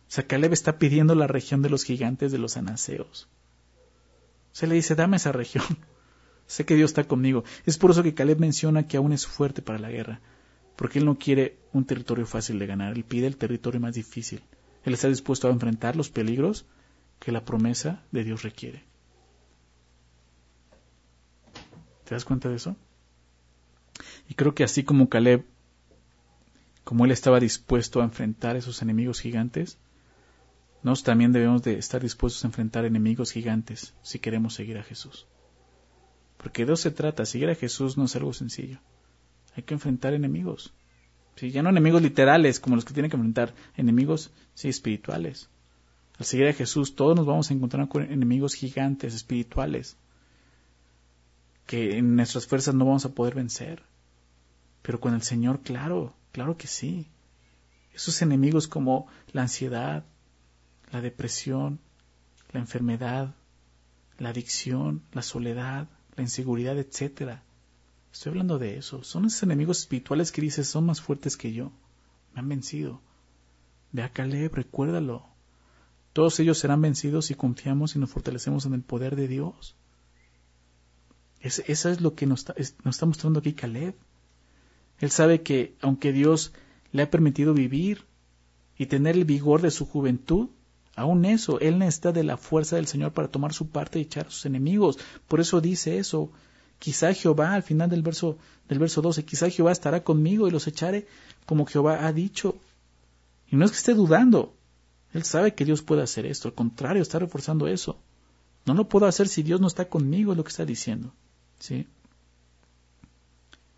[0.07, 3.27] O sea, Caleb está pidiendo la región de los gigantes de los anaseos.
[4.51, 5.65] Se le dice, dame esa región.
[6.45, 7.43] sé que Dios está conmigo.
[7.65, 10.21] Es por eso que Caleb menciona que aún es fuerte para la guerra
[10.75, 14.43] porque él no quiere un territorio fácil de ganar, él pide el territorio más difícil.
[14.83, 16.65] Él está dispuesto a enfrentar los peligros
[17.19, 18.83] que la promesa de Dios requiere.
[22.03, 22.75] ¿Te das cuenta de eso?
[24.27, 25.45] Y creo que así como Caleb,
[26.83, 29.77] como él estaba dispuesto a enfrentar esos enemigos gigantes,
[30.81, 35.27] nosotros también debemos de estar dispuestos a enfrentar enemigos gigantes si queremos seguir a Jesús.
[36.37, 38.79] Porque de eso se trata, seguir a Jesús no es algo sencillo
[39.55, 40.73] hay que enfrentar enemigos.
[41.35, 41.51] ¿sí?
[41.51, 45.49] Ya no enemigos literales como los que tienen que enfrentar, enemigos sí, espirituales.
[46.17, 49.97] Al seguir a Jesús, todos nos vamos a encontrar con enemigos gigantes espirituales
[51.65, 53.83] que en nuestras fuerzas no vamos a poder vencer.
[54.83, 57.09] Pero con el Señor, claro, claro que sí.
[57.93, 60.05] Esos enemigos como la ansiedad,
[60.91, 61.79] la depresión,
[62.51, 63.33] la enfermedad,
[64.19, 67.43] la adicción, la soledad, la inseguridad, etcétera,
[68.13, 69.03] Estoy hablando de eso.
[69.03, 71.71] Son esos enemigos espirituales que dices son más fuertes que yo.
[72.33, 73.01] Me han vencido.
[73.91, 75.25] Ve a Caleb, recuérdalo.
[76.13, 79.75] Todos ellos serán vencidos si confiamos y nos fortalecemos en el poder de Dios.
[81.39, 83.95] Es, eso es lo que nos nos está mostrando aquí Caleb.
[85.03, 86.53] Él sabe que aunque Dios
[86.93, 88.05] le ha permitido vivir
[88.77, 90.47] y tener el vigor de su juventud,
[90.95, 94.27] aún eso, él necesita de la fuerza del Señor para tomar su parte y echar
[94.27, 94.97] a sus enemigos.
[95.27, 96.31] Por eso dice eso,
[96.79, 98.37] Quizá Jehová, al final del verso,
[98.69, 101.05] del verso 12, quizá Jehová estará conmigo y los echaré
[101.45, 102.55] como Jehová ha dicho.
[103.49, 104.55] Y no es que esté dudando.
[105.11, 106.47] Él sabe que Dios puede hacer esto.
[106.47, 107.99] Al contrario, está reforzando eso.
[108.65, 111.13] No lo puedo hacer si Dios no está conmigo, es lo que está diciendo.
[111.59, 111.87] ¿Sí?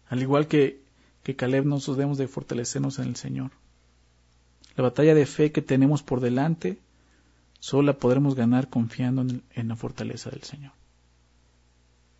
[0.07, 0.84] Al igual que,
[1.25, 3.49] que Caleb, nosotros debemos de fortalecernos en el Señor.
[4.75, 6.77] La batalla de fe que tenemos por delante,
[7.59, 10.73] solo la podremos ganar confiando en la fortaleza del Señor.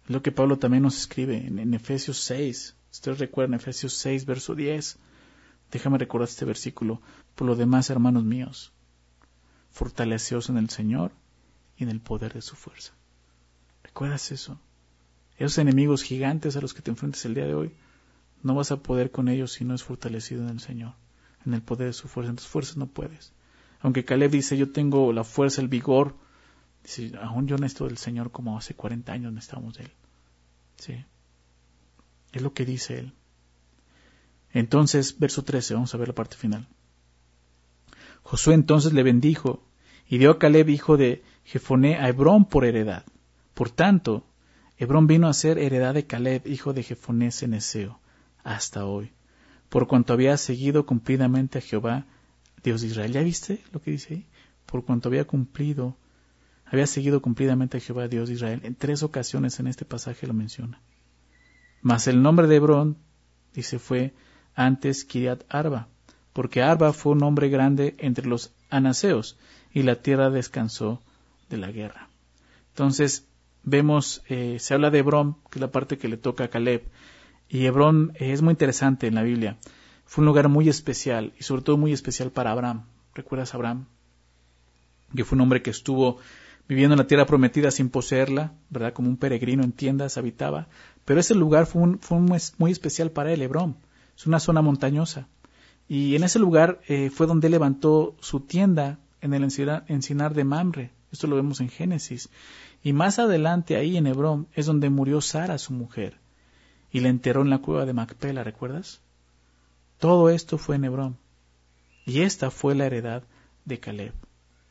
[0.06, 2.76] Es lo que Pablo también nos escribe en, Efesios 6.
[2.92, 4.98] Ustedes recuerdan Efesios 6, verso 10.
[5.72, 7.00] Déjame recordar este versículo.
[7.36, 8.74] Por lo demás, hermanos míos,
[9.70, 11.12] fortaleceos en el Señor
[11.78, 12.94] y en el poder de su fuerza.
[13.84, 14.60] ¿Recuerdas eso?
[15.38, 17.72] Esos enemigos gigantes a los que te enfrentas el día de hoy,
[18.44, 20.94] no vas a poder con ellos si no es fortalecido en el Señor,
[21.46, 22.30] en el poder de su fuerza.
[22.30, 23.34] En tus fuerzas no puedes.
[23.82, 26.16] Aunque Caleb dice, yo tengo la fuerza, el vigor,
[27.22, 29.92] aún yo necesito del Señor como hace 40 años necesitamos de Él.
[30.78, 31.06] Sí.
[32.32, 33.14] Es lo que dice Él.
[34.52, 36.68] Entonces, verso 13, vamos a ver la parte final.
[38.24, 39.64] Josué entonces le bendijo
[40.08, 43.06] y dio a Caleb, hijo de Jefoné, a Hebrón por heredad.
[43.54, 44.26] Por tanto,
[44.78, 48.00] Hebrón vino a ser heredad de Caleb, hijo de Jefoné Ceneseo,
[48.46, 49.12] hasta hoy,
[49.68, 52.06] por cuanto había seguido cumplidamente a Jehová,
[52.64, 53.12] Dios de Israel.
[53.12, 54.26] ¿Ya viste lo que dice ahí?
[54.66, 55.98] Por cuanto había cumplido,
[56.66, 58.62] había seguido cumplidamente a Jehová, Dios de Israel.
[58.64, 60.80] En tres ocasiones en este pasaje lo menciona.
[61.82, 62.98] Mas el nombre de Hebrón,
[63.54, 64.14] dice, fue
[64.54, 65.88] antes Kiriat Arba,
[66.32, 69.38] porque Arba fue un hombre grande entre los anaseos,
[69.74, 71.02] y la tierra descansó
[71.50, 72.10] de la guerra.
[72.70, 73.28] Entonces,
[73.64, 76.84] vemos, eh, se habla de Hebrón, que es la parte que le toca a Caleb,
[77.50, 79.58] y Hebrón es muy interesante en la Biblia.
[80.06, 82.86] Fue un lugar muy especial, y sobre todo muy especial para Abraham.
[83.14, 83.86] ¿Recuerdas a Abraham?
[85.16, 86.18] Que fue un hombre que estuvo
[86.68, 88.94] viviendo en la tierra prometida sin poseerla, ¿verdad?
[88.94, 90.68] Como un peregrino en tiendas habitaba.
[91.06, 93.78] Pero ese lugar fue, fue muy especial para él, Hebrón.
[94.18, 95.28] Es una zona montañosa.
[95.88, 100.92] Y en ese lugar eh, fue donde levantó su tienda en el encinar de Mamre.
[101.12, 102.30] Esto lo vemos en Génesis.
[102.84, 106.20] Y más adelante, ahí en Hebrón, es donde murió Sara, su mujer,
[106.96, 109.02] y la enterró en la cueva de Macpela, ¿recuerdas?
[110.00, 111.18] Todo esto fue en Hebrón.
[112.06, 113.24] Y esta fue la heredad
[113.66, 114.14] de Caleb.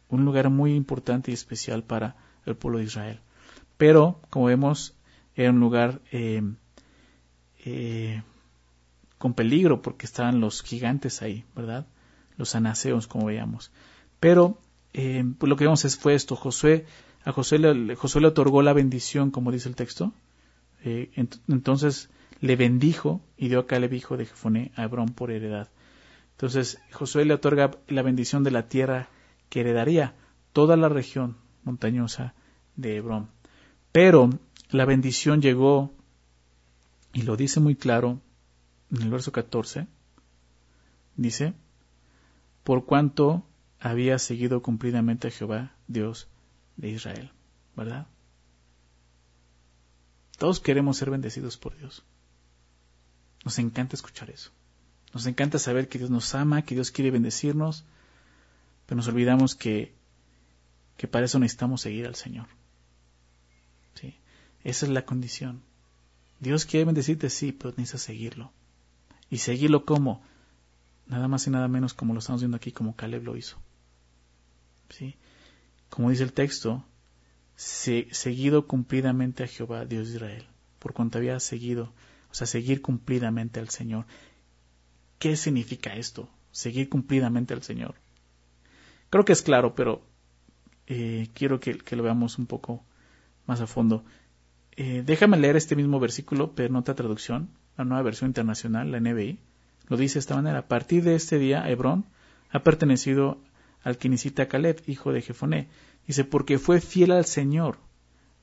[0.09, 2.17] Un lugar muy importante y especial para
[2.47, 3.21] el pueblo de Israel.
[3.77, 4.95] Pero, como vemos,
[5.37, 6.41] era un lugar eh,
[7.67, 8.23] eh,
[9.19, 11.87] con peligro porque estaban los gigantes ahí, ¿verdad?
[12.39, 13.71] Los anaseos, como veíamos.
[14.19, 14.57] Pero
[14.95, 16.87] eh, pues lo que vemos es, fue esto, Josué,
[17.23, 20.15] a Josué Josué le otorgó la bendición, como dice el texto.
[20.87, 21.11] Eh,
[21.49, 22.11] entonces
[22.41, 25.71] le bendijo y dio a Caleb, hijo de Jefoné, a Hebrón por heredad.
[26.33, 29.09] Entonces Josué le otorga la bendición de la tierra
[29.49, 30.15] que heredaría
[30.53, 32.35] toda la región montañosa
[32.77, 33.31] de Hebrón.
[33.93, 34.29] Pero
[34.71, 35.95] la bendición llegó,
[37.15, 38.21] y lo dice muy claro
[38.91, 39.87] en el verso 14,
[41.17, 41.55] dice,
[42.63, 43.47] por cuanto
[43.81, 46.29] había seguido cumplidamente a Jehová, Dios
[46.77, 47.31] de Israel,
[47.75, 48.07] ¿verdad?
[50.39, 52.03] Todos queremos ser bendecidos por Dios.
[53.45, 54.51] Nos encanta escuchar eso.
[55.13, 57.85] Nos encanta saber que Dios nos ama, que Dios quiere bendecirnos,
[58.87, 59.95] pero nos olvidamos que,
[60.97, 62.47] que para eso necesitamos seguir al Señor.
[63.95, 64.17] ¿Sí?
[64.65, 65.63] Esa es la condición.
[66.41, 68.53] Dios quiere bendecirte, sí, pero necesitas seguirlo.
[69.31, 70.23] Y seguirlo como,
[71.07, 73.57] nada más y nada menos como lo estamos viendo aquí, como Caleb lo hizo.
[74.91, 75.15] ¿Sí?
[75.91, 76.85] Como dice el texto,
[77.57, 80.47] seguido cumplidamente a Jehová, Dios de Israel,
[80.79, 81.93] por cuanto había seguido,
[82.31, 84.07] o sea, seguir cumplidamente al Señor.
[85.19, 86.29] ¿Qué significa esto?
[86.51, 87.95] Seguir cumplidamente al Señor.
[89.11, 90.03] Creo que es claro, pero
[90.87, 92.85] eh, quiero que, lo veamos un poco
[93.47, 94.05] más a fondo.
[94.77, 99.01] Eh, déjame leer este mismo versículo, pero en otra traducción la nueva versión internacional, la
[99.01, 99.39] NBI,
[99.89, 100.61] lo dice de esta manera.
[100.61, 102.07] A partir de este día, Hebrón
[102.51, 103.39] ha pertenecido
[103.83, 105.69] al quinicita Caleb, hijo de Jefoné.
[106.07, 107.79] Dice, porque fue fiel al Señor,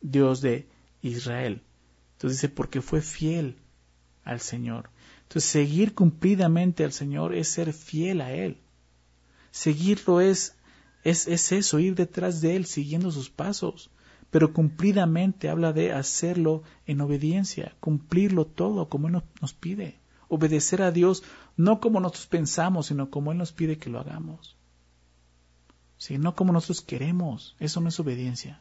[0.02, 0.68] Dios de
[1.02, 1.62] Israel.
[2.14, 3.58] Entonces dice, porque fue fiel
[4.24, 4.90] al Señor.
[5.24, 8.58] Entonces, seguir cumplidamente al Señor es ser fiel a Él.
[9.52, 10.56] Seguirlo es,
[11.04, 13.92] es, es eso, ir detrás de Él, siguiendo sus pasos
[14.32, 20.00] pero cumplidamente habla de hacerlo en obediencia, cumplirlo todo como Él nos pide,
[20.30, 21.24] obedecer a Dios
[21.58, 24.56] no como nosotros pensamos, sino como Él nos pide que lo hagamos.
[26.02, 28.60] Sí, no como nosotros queremos, eso no es obediencia.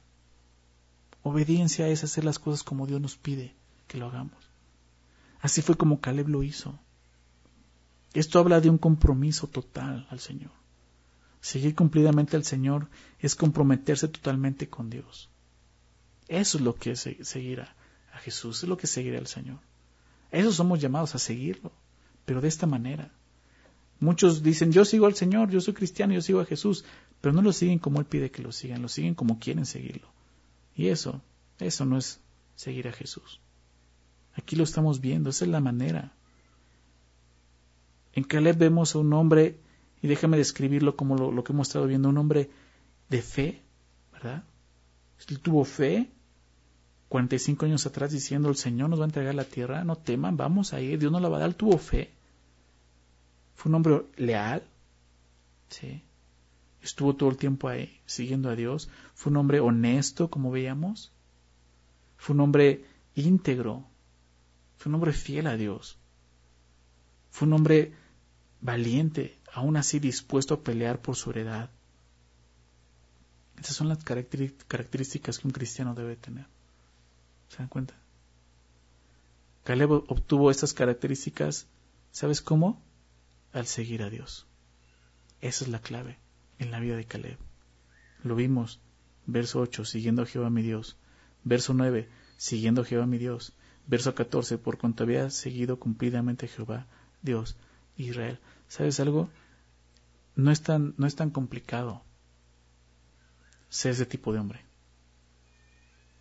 [1.22, 3.55] Obediencia es hacer las cosas como Dios nos pide
[3.88, 4.51] que lo hagamos.
[5.41, 6.78] Así fue como Caleb lo hizo.
[8.12, 10.51] Esto habla de un compromiso total al Señor.
[11.41, 12.88] Seguir cumplidamente al Señor
[13.20, 15.30] es comprometerse totalmente con Dios.
[16.28, 17.74] Eso es lo que es seguir a,
[18.18, 19.61] Jesús, es lo que es seguir al Señor.
[20.30, 21.72] Eso somos llamados a seguirlo,
[22.26, 23.11] pero de esta manera.
[23.99, 26.84] Muchos dicen, yo sigo al Señor, yo soy cristiano, yo sigo a Jesús,
[27.20, 30.08] pero no lo siguen como Él pide que lo sigan, lo siguen como quieren seguirlo.
[30.74, 31.20] Y eso,
[31.58, 32.20] eso no es
[32.56, 33.40] seguir a Jesús.
[34.34, 36.12] Aquí lo estamos viendo, esa es la manera.
[38.12, 39.56] En Caleb vemos a un hombre,
[40.02, 42.50] y déjame describirlo como lo, que hemos estado viendo, un hombre
[43.08, 43.60] de fe,
[44.12, 44.44] ¿verdad?
[45.28, 46.08] Él tuvo fe,
[47.08, 50.72] 45 años atrás diciendo el Señor nos va a entregar la tierra, no teman, vamos
[50.72, 52.10] a Dios nos la va a dar, tuvo fe.
[53.56, 54.62] Fue un hombre leal,
[55.68, 56.02] ¿sí?
[56.82, 61.12] Estuvo todo el tiempo ahí siguiendo a Dios, fue un hombre honesto, como veíamos,
[62.16, 63.84] fue un hombre íntegro,
[64.76, 65.98] fue un hombre fiel a Dios,
[67.30, 67.94] fue un hombre
[68.60, 71.70] valiente, aún así dispuesto a pelear por su heredad.
[73.58, 76.46] Esas son las características que un cristiano debe tener.
[77.48, 77.94] ¿Se dan cuenta?
[79.64, 81.66] Caleb obtuvo estas características,
[82.10, 82.80] ¿sabes cómo?
[83.52, 84.46] Al seguir a Dios.
[85.42, 86.18] Esa es la clave
[86.61, 87.38] en la vida de Caleb.
[88.22, 88.80] Lo vimos,
[89.26, 90.96] verso 8, siguiendo a Jehová mi Dios.
[91.42, 93.54] Verso 9, siguiendo a Jehová mi Dios.
[93.86, 96.86] Verso 14, por cuanto había seguido cumplidamente a Jehová,
[97.22, 97.56] Dios,
[97.96, 98.38] Israel.
[98.68, 99.30] ¿Sabes algo?
[100.36, 102.04] No es tan, no es tan complicado
[103.70, 104.61] ser ese tipo de hombre.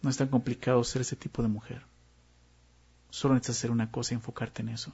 [0.01, 1.83] No es tan complicado ser ese tipo de mujer.
[3.09, 4.93] Solo necesitas hacer una cosa y enfocarte en eso.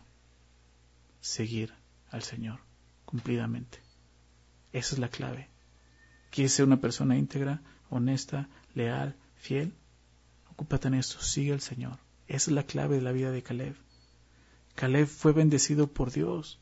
[1.21, 1.73] Seguir
[2.09, 2.59] al Señor
[3.05, 3.84] cumplidamente.
[4.75, 5.47] Esa es la clave.
[6.31, 9.73] ¿Quieres ser una persona íntegra, honesta, leal, fiel?
[10.51, 11.97] Ocúpate en esto, sigue al Señor.
[12.27, 13.77] Esa es la clave de la vida de Caleb.
[14.75, 16.59] Caleb fue bendecido por Dios.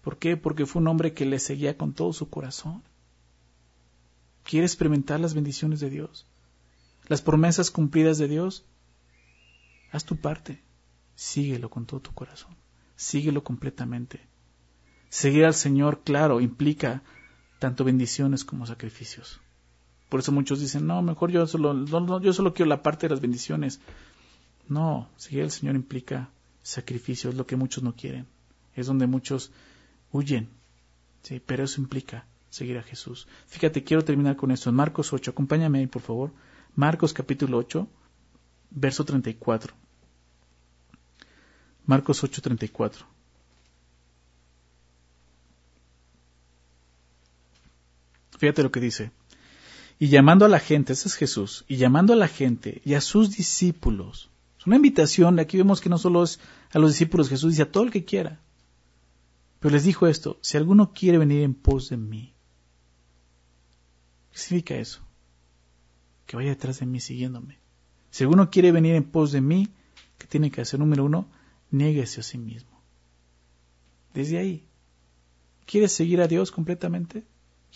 [0.00, 0.38] ¿Por qué?
[0.38, 2.82] Porque fue un hombre que le seguía con todo su corazón.
[4.42, 6.26] Quiere experimentar las bendiciones de Dios,
[7.08, 8.64] las promesas cumplidas de Dios.
[9.92, 10.62] Haz tu parte.
[11.14, 12.56] Síguelo con todo tu corazón.
[12.96, 14.26] Síguelo completamente.
[15.10, 17.02] Seguir al Señor, claro, implica
[17.58, 19.40] tanto bendiciones como sacrificios.
[20.08, 21.84] Por eso muchos dicen, no, mejor yo solo,
[22.20, 23.80] yo solo quiero la parte de las bendiciones.
[24.68, 26.30] No, seguir al Señor implica
[26.62, 28.26] sacrificio, es lo que muchos no quieren.
[28.74, 29.50] Es donde muchos
[30.12, 30.48] huyen.
[31.22, 31.40] ¿sí?
[31.44, 33.26] Pero eso implica seguir a Jesús.
[33.46, 34.70] Fíjate, quiero terminar con esto.
[34.70, 36.32] En Marcos 8, acompáñame ahí, por favor.
[36.74, 37.86] Marcos capítulo 8,
[38.70, 39.74] verso 34.
[41.84, 43.17] Marcos 8, 34.
[48.38, 49.10] Fíjate lo que dice.
[49.98, 53.00] Y llamando a la gente, ese es Jesús, y llamando a la gente y a
[53.00, 54.30] sus discípulos.
[54.58, 56.40] Es una invitación, aquí vemos que no solo es
[56.72, 58.40] a los discípulos, Jesús dice a todo el que quiera.
[59.58, 62.32] Pero les dijo esto, si alguno quiere venir en pos de mí,
[64.32, 65.00] ¿qué significa eso?
[66.26, 67.58] Que vaya detrás de mí siguiéndome.
[68.10, 69.68] Si alguno quiere venir en pos de mí,
[70.16, 70.78] ¿qué tiene que hacer?
[70.78, 71.28] Número uno,
[71.72, 72.80] niéguese a sí mismo.
[74.14, 74.64] Desde ahí,
[75.66, 77.24] ¿quieres seguir a Dios completamente?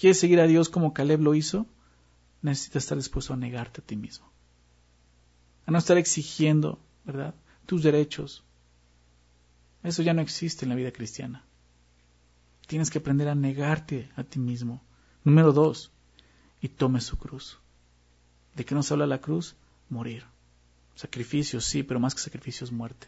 [0.03, 1.65] ¿Quieres seguir a Dios como Caleb lo hizo?
[2.41, 4.29] Necesitas estar dispuesto a negarte a ti mismo.
[5.65, 7.37] A no estar exigiendo, ¿verdad?
[7.67, 8.43] Tus derechos.
[9.85, 11.45] Eso ya no existe en la vida cristiana.
[12.67, 14.83] Tienes que aprender a negarte a ti mismo.
[15.23, 15.93] Número dos,
[16.61, 17.61] y tome su cruz.
[18.57, 19.55] ¿De qué nos habla la cruz?
[19.89, 20.25] Morir.
[20.97, 23.07] Sacrificio, sí, pero más que sacrificio es muerte.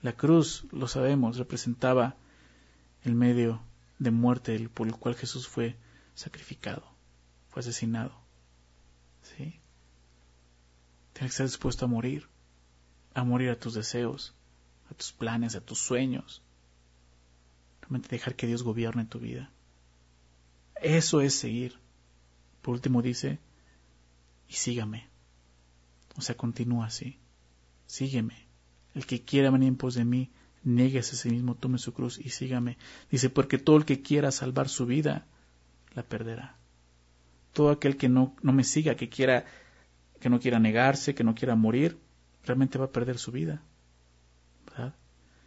[0.00, 2.16] La cruz, lo sabemos, representaba
[3.04, 3.60] el medio
[3.98, 5.76] de muerte por el cual Jesús fue
[6.18, 6.82] sacrificado,
[7.48, 8.12] fue asesinado.
[9.22, 9.60] ¿Sí?
[11.12, 12.26] Tienes que estar dispuesto a morir,
[13.14, 14.34] a morir a tus deseos,
[14.90, 16.42] a tus planes, a tus sueños.
[17.80, 19.50] Realmente dejar que Dios gobierne tu vida.
[20.82, 21.78] Eso es seguir.
[22.62, 23.38] Por último dice,
[24.48, 25.08] y sígame.
[26.16, 27.18] O sea, continúa así.
[27.86, 28.46] Sígueme.
[28.94, 30.32] El que quiera venir en pos de mí,
[30.64, 32.76] nieguese a sí mismo, tome su cruz y sígame.
[33.08, 35.26] Dice, porque todo el que quiera salvar su vida,
[35.98, 36.56] la perderá.
[37.52, 39.44] Todo aquel que no, no me siga, que quiera,
[40.20, 41.98] que no quiera negarse, que no quiera morir,
[42.44, 43.62] realmente va a perder su vida.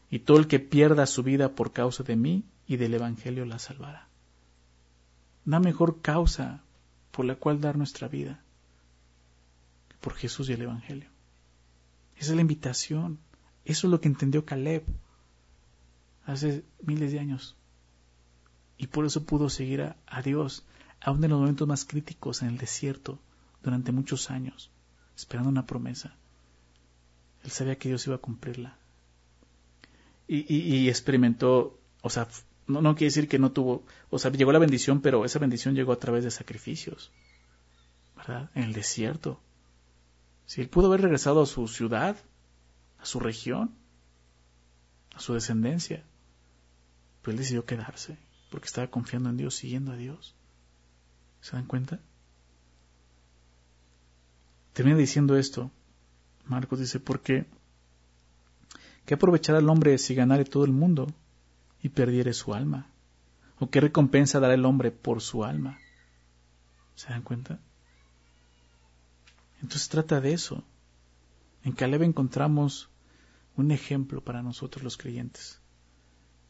[0.09, 3.59] Y todo el que pierda su vida por causa de mí y del Evangelio la
[3.59, 4.09] salvará.
[5.45, 6.61] Una mejor causa
[7.11, 8.43] por la cual dar nuestra vida
[9.87, 11.09] que por Jesús y el Evangelio.
[12.17, 13.19] Esa es la invitación.
[13.63, 14.83] Eso es lo que entendió Caleb
[16.25, 17.55] hace miles de años
[18.81, 20.65] y por eso pudo seguir a, Dios,
[21.01, 23.19] aún en los momentos más críticos en el desierto,
[23.61, 24.71] durante muchos años,
[25.15, 26.15] esperando una promesa.
[27.43, 28.75] Él sabía que Dios iba a cumplirla.
[30.27, 32.27] Y, experimentó, o sea,
[32.65, 35.75] no, no, quiere decir que no tuvo, o sea, llegó la bendición, pero esa bendición
[35.75, 37.11] llegó a través de sacrificios,
[38.17, 38.49] ¿verdad?
[38.55, 39.39] En el desierto.
[40.47, 42.17] Si él pudo haber regresado a su ciudad,
[42.97, 43.75] a su región,
[45.13, 46.03] a su descendencia,
[47.21, 48.17] pero él decidió quedarse
[48.51, 50.35] porque estaba confiando en Dios, siguiendo a Dios.
[51.39, 51.99] ¿Se dan cuenta?
[54.73, 55.71] Termina diciendo esto.
[56.45, 57.45] Marcos dice, porque
[59.05, 61.07] ¿qué aprovechará el hombre si ganare todo el mundo
[61.81, 62.87] y perdiere su alma?
[63.57, 65.79] ¿O qué recompensa dará el hombre por su alma?
[66.95, 67.57] ¿Se dan cuenta?
[69.61, 70.61] Entonces trata de eso.
[71.63, 72.89] En Caleb encontramos
[73.55, 75.60] un ejemplo para nosotros los creyentes.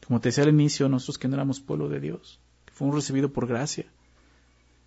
[0.06, 3.30] Como te decía al inicio, nosotros que no éramos pueblo de Dios, que fuimos recibidos
[3.30, 3.86] por gracia,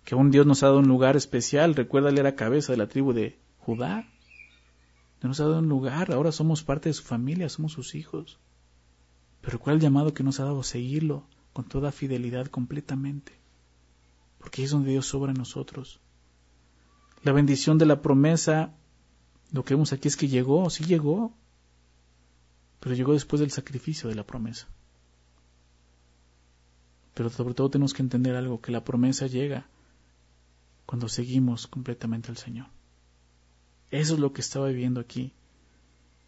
[0.04, 1.74] que aún Dios nos ha dado un lugar especial.
[1.74, 4.06] Recuerda, él era cabeza de la tribu de Judá.
[5.22, 8.38] nos ha dado un lugar, ahora somos parte de su familia, somos sus hijos.
[9.40, 10.62] Pero ¿cuál el llamado que nos ha dado?
[10.62, 13.32] Seguirlo con toda fidelidad completamente.
[14.38, 16.00] Porque es donde Dios sobra en nosotros.
[17.24, 18.74] La bendición de la promesa,
[19.50, 21.34] lo que vemos aquí es que llegó, sí llegó,
[22.78, 24.68] pero llegó después del sacrificio de la promesa.
[27.16, 29.66] Pero sobre todo tenemos que entender algo, que la promesa llega
[30.84, 32.66] cuando seguimos completamente al Señor.
[33.90, 35.32] Eso es lo que estaba viviendo aquí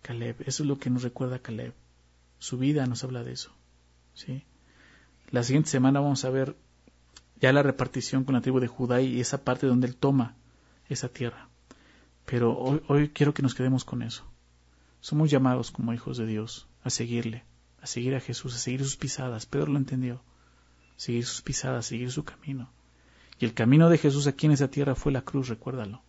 [0.01, 1.75] Caleb, eso es lo que nos recuerda Caleb.
[2.39, 3.53] Su vida nos habla de eso.
[4.15, 4.45] ¿sí?
[5.31, 6.57] La siguiente semana vamos a ver
[7.39, 10.37] ya la repartición con la tribu de Judá y esa parte donde él toma
[10.89, 11.51] esa tierra.
[12.25, 14.25] Pero hoy, hoy quiero que nos quedemos con eso.
[15.01, 17.45] Somos llamados como hijos de Dios a seguirle,
[17.83, 19.45] a seguir a Jesús, a seguir sus pisadas.
[19.45, 20.23] Pedro lo entendió.
[20.99, 22.69] Seguir sus pisadas, seguir su camino.
[23.39, 26.03] Y el camino de Jesús aquí en esa tierra fue la cruz, recuérdalo.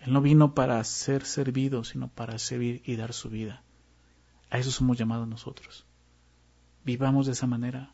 [0.00, 3.62] Él no vino para ser servido, sino para servir y dar su vida.
[4.50, 5.86] A eso somos llamados nosotros.
[6.84, 7.90] Vivamos de esa manera,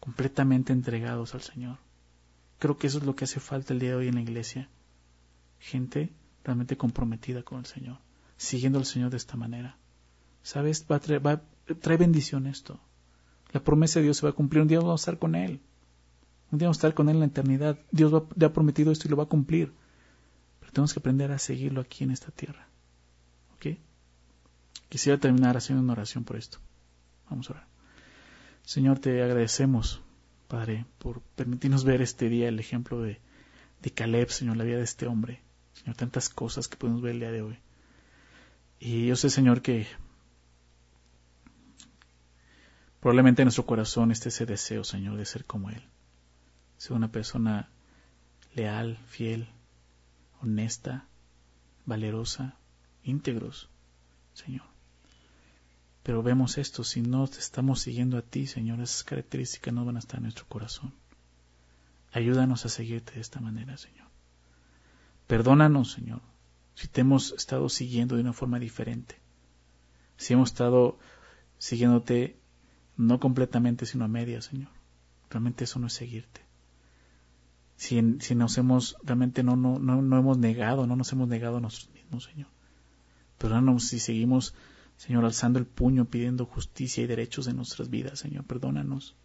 [0.00, 1.78] completamente entregados al Señor.
[2.58, 4.68] Creo que eso es lo que hace falta el día de hoy en la iglesia.
[5.60, 6.10] Gente
[6.42, 7.98] realmente comprometida con el Señor,
[8.36, 9.76] siguiendo al Señor de esta manera.
[10.42, 10.84] ¿Sabes?
[10.90, 10.96] Va
[11.30, 12.80] a bendición esto.
[13.52, 14.62] La promesa de Dios se va a cumplir.
[14.62, 15.60] Un día vamos a estar con Él.
[16.50, 17.78] Un día vamos a estar con Él en la eternidad.
[17.90, 19.72] Dios le ha prometido esto y lo va a cumplir.
[20.60, 22.66] Pero tenemos que aprender a seguirlo aquí en esta tierra.
[23.54, 23.76] ¿Ok?
[24.88, 26.58] Quisiera terminar haciendo una oración por esto.
[27.28, 27.66] Vamos a orar.
[28.64, 30.00] Señor, te agradecemos,
[30.48, 33.20] Padre, por permitirnos ver este día el ejemplo de,
[33.82, 35.40] de Caleb, Señor, la vida de este hombre.
[35.72, 37.58] Señor, tantas cosas que podemos ver el día de hoy.
[38.78, 39.86] Y yo sé, Señor, que
[43.00, 45.82] probablemente en nuestro corazón esté ese deseo, Señor, de ser como Él.
[46.76, 47.70] Ser una persona
[48.54, 49.48] leal, fiel,
[50.40, 51.06] honesta,
[51.86, 52.56] valerosa,
[53.02, 53.68] íntegros,
[54.32, 54.66] Señor.
[56.02, 59.96] Pero vemos esto, si no te estamos siguiendo a ti, Señor, esas características no van
[59.96, 60.94] a estar en nuestro corazón.
[62.12, 64.08] Ayúdanos a seguirte de esta manera, Señor.
[65.26, 66.22] Perdónanos, Señor,
[66.74, 69.20] si te hemos estado siguiendo de una forma diferente.
[70.16, 70.98] Si hemos estado
[71.58, 72.39] siguiéndote
[73.00, 74.70] no completamente, sino a media, Señor.
[75.30, 76.40] Realmente eso no es seguirte
[77.80, 81.56] si, si nos hemos, realmente no, no, no, no, hemos negado, no nos hemos negado
[81.56, 82.48] a nosotros mismos, Señor.
[83.38, 84.54] Perdónanos si seguimos,
[84.98, 88.44] Señor, alzando el puño pidiendo justicia y derechos en nuestras vidas, Señor.
[88.44, 89.16] Perdónanos.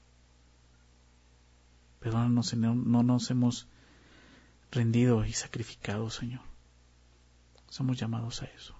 [1.99, 3.67] Perdónanos no, no nos hemos
[4.71, 6.41] rendido y sacrificado, Señor.
[7.67, 8.73] Somos llamados a eso.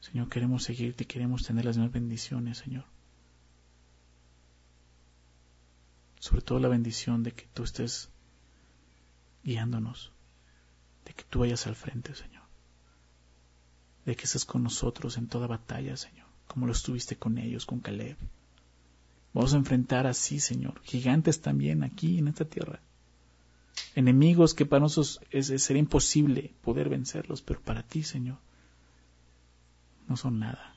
[0.00, 2.84] Señor, queremos seguirte, queremos tener las mismas bendiciones, Señor.
[6.22, 8.08] Sobre todo la bendición de que tú estés
[9.42, 10.12] guiándonos,
[11.04, 12.44] de que tú vayas al frente, Señor,
[14.04, 17.80] de que estés con nosotros en toda batalla, Señor, como lo estuviste con ellos, con
[17.80, 18.16] Caleb.
[19.32, 22.78] Vamos a enfrentar así, Señor, gigantes también aquí en esta tierra.
[23.96, 28.38] Enemigos que para nosotros sería imposible poder vencerlos, pero para ti, Señor,
[30.06, 30.76] no son nada.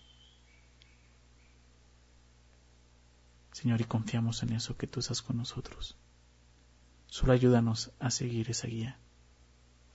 [3.56, 5.96] Señor, y confiamos en eso que tú estás con nosotros.
[7.08, 9.00] Solo ayúdanos a seguir esa guía,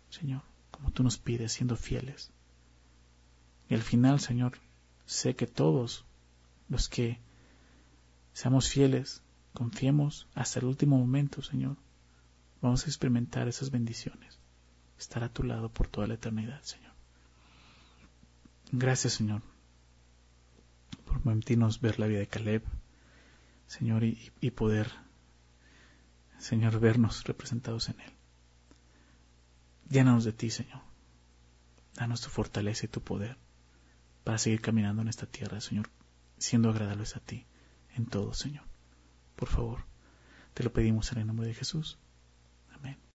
[0.08, 0.40] Señor,
[0.70, 2.30] como tú nos pides, siendo fieles.
[3.68, 4.56] Y al final, Señor,
[5.04, 6.06] sé que todos
[6.70, 7.20] los que
[8.32, 11.76] seamos fieles, confiemos hasta el último momento, Señor,
[12.62, 14.38] vamos a experimentar esas bendiciones,
[14.98, 16.94] estar a tu lado por toda la eternidad, Señor.
[18.72, 19.42] Gracias, Señor,
[21.04, 22.79] por permitirnos ver la vida de Caleb
[23.70, 24.90] Señor, y, poder,
[26.38, 28.12] Señor, vernos representados en Él.
[29.88, 30.80] Llénanos de ti, Señor.
[31.94, 33.36] Danos tu fortaleza y tu poder
[34.24, 35.88] para seguir caminando en esta tierra, Señor,
[36.36, 37.46] siendo agradables a ti
[37.94, 38.64] en todo, Señor.
[39.36, 39.84] Por favor,
[40.52, 41.96] te lo pedimos en el nombre de Jesús.